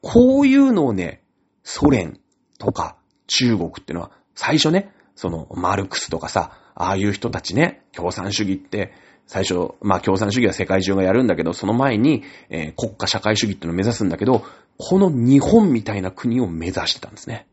[0.00, 1.22] こういうのをね、
[1.64, 2.18] ソ連
[2.58, 2.96] とか
[3.26, 8.92] 中国ってのは最初ね、そのマルクスとかさ、ああいう人たちね、共産主義って、
[9.26, 14.44] 最初、まあ共産主義は世界中がやるんだけど、その前に、えー、国家社会主義ってのを目指すんだけど、
[14.78, 17.46] この日本みたいな国を目指してたんですね。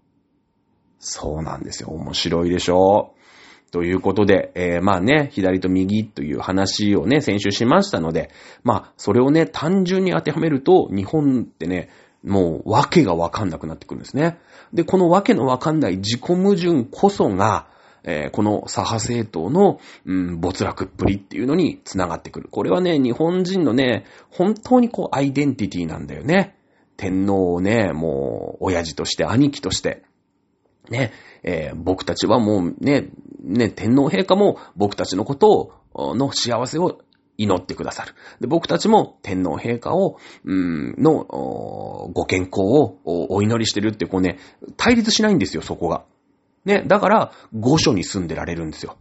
[1.00, 1.90] そうなんですよ。
[1.90, 3.20] 面白いでしょう。
[3.72, 8.32] ということで、えー、まあね、左と右という話をね、先週しましたので、
[8.64, 11.90] まあ、それをね、単純に当てはめると、日本ってね、
[12.24, 14.40] もう、わけがわかんなくなってくるんですね。
[14.74, 17.68] で、このわけのわかんない自己矛盾こそが、
[18.04, 22.50] えー、この左派政党の、うん、没落っぷりっていうのに繋がってくる。
[22.50, 26.56] これはね、日本人のね、本当にこう、アイデンティティなんだよね。
[26.98, 30.04] 天皇をね、もう、親父として、兄貴として、
[30.90, 31.12] ね、
[31.44, 33.10] えー、僕たちはもうね、
[33.42, 37.02] ね、天皇陛下も僕たちのことを、の幸せを
[37.38, 38.14] 祈ってくださる。
[38.42, 41.24] で、僕たちも天皇陛下を、うん、の、
[42.14, 44.38] ご健康をお祈りしてるって、こうね、
[44.76, 46.06] 対立しないんですよ、そこが。
[46.66, 48.98] ね、だから、御所に住んでられるんですよ。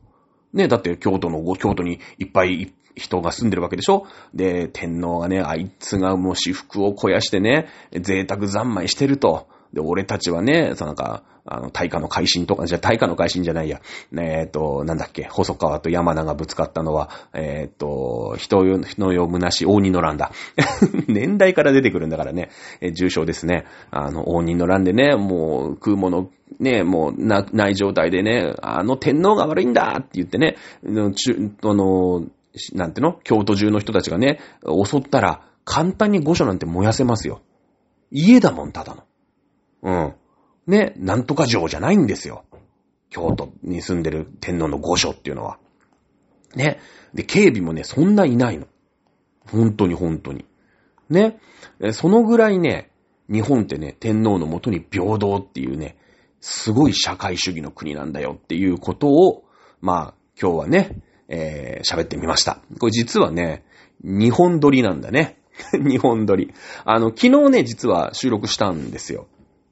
[0.53, 4.07] ね、だって京都の、京都にいっぱい人が住んでるわけでしょ？
[4.35, 9.49] で、天皇がね、あいつがもう私服を肥やしてね、贅沢三昧してると。
[9.73, 13.81] で、俺たちはね、そのなんか、あの、大化の改新とか、じゃ大化の改新じゃないや。
[14.13, 20.31] えっ、ー、と、なんだっけ、細川と山名がぶつかったのは、えっ、ー、と、人の呼ぶなし、応仁の乱だ。
[21.09, 22.51] 年代から出てくるんだからね、
[22.81, 23.65] えー、重症ですね。
[23.91, 32.25] あの、応仁の乱でね、もう、食うもの、ね、もう、な、ない状態でね、あの天皇が悪いんだって言ってね、の、ちゅあの、
[32.75, 33.19] なんての？
[33.25, 37.41] 京都中の人たちがね、襲ったら、簡単に御所なんて燃やせますよ。
[38.11, 39.05] 家だもん、ただの。
[39.83, 40.15] うん。
[40.67, 42.45] ね、なんとか城じゃないんですよ。
[43.11, 45.59] 京都に住んでる天皇の御所っていうのは。
[46.55, 46.79] ね。
[47.15, 48.67] で、警備もね、そんないないの。
[49.51, 50.45] 本当に本当に。
[51.09, 51.41] ね。
[51.93, 52.91] そのぐらいね、
[53.31, 55.97] 日本ってね、天皇のもとに平等っていうね、
[56.41, 59.45] すごい社会主義の国なんだよっていうことを、
[59.81, 62.61] まあ、今日はね、えー、喋ってみました。
[62.79, 63.65] これ実はね、
[64.03, 65.39] 日本撮りなんだね。
[65.73, 66.55] 日本撮り。
[66.85, 69.27] あの、昨日ね、実は収録したんですよ。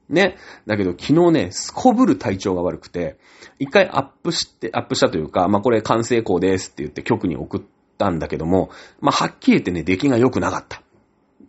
[0.09, 0.37] ね。
[0.65, 3.17] だけど昨日ね、すこぶる体調が悪くて、
[3.59, 7.61] 一回アップして、アップしたというか、まあ、これ完成稿ですって言って局に送っ
[7.97, 10.81] たんだけども、まあ、はっきり言ってね、出来が良くなかった。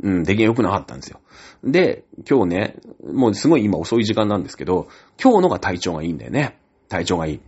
[0.00, 1.20] うん、出来が良くなかったんですよ。
[1.64, 4.88] で、今日ね、もうすごい今遅い時間なんですけど、
[5.22, 6.58] 今日のが体調がいいんだよね。
[6.88, 7.40] 体調がいい。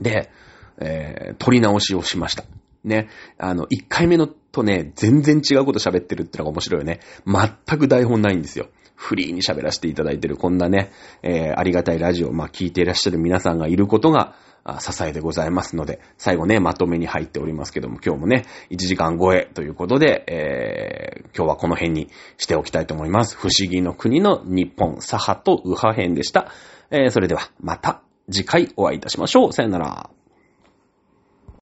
[0.00, 0.30] で、
[0.78, 2.44] えー、撮り直しをしました。
[2.84, 3.08] ね。
[3.38, 7.00] あの、一回目のとね、全然違うこと喋ってるってのが面白いよね。
[7.26, 8.68] 全く台本ないんですよ。
[8.96, 10.90] フリーに喋らせていただいてるこんなね、
[11.22, 14.34] えー、ありがたいラジオ、まあ、聞いていらっしゃる皆さんがいることが、
[14.80, 23.36] 支えでございますので、最後ね、まとめに入っておりますけども、今日もね、1時間超えということで、えー、今日はこの辺にしておきたいと思います。
[23.36, 26.50] 不思議の国の日本、左派と右派編でした。
[26.90, 29.52] えー、それでは、また次回お会いいたしましょう。
[29.52, 30.10] さよなら。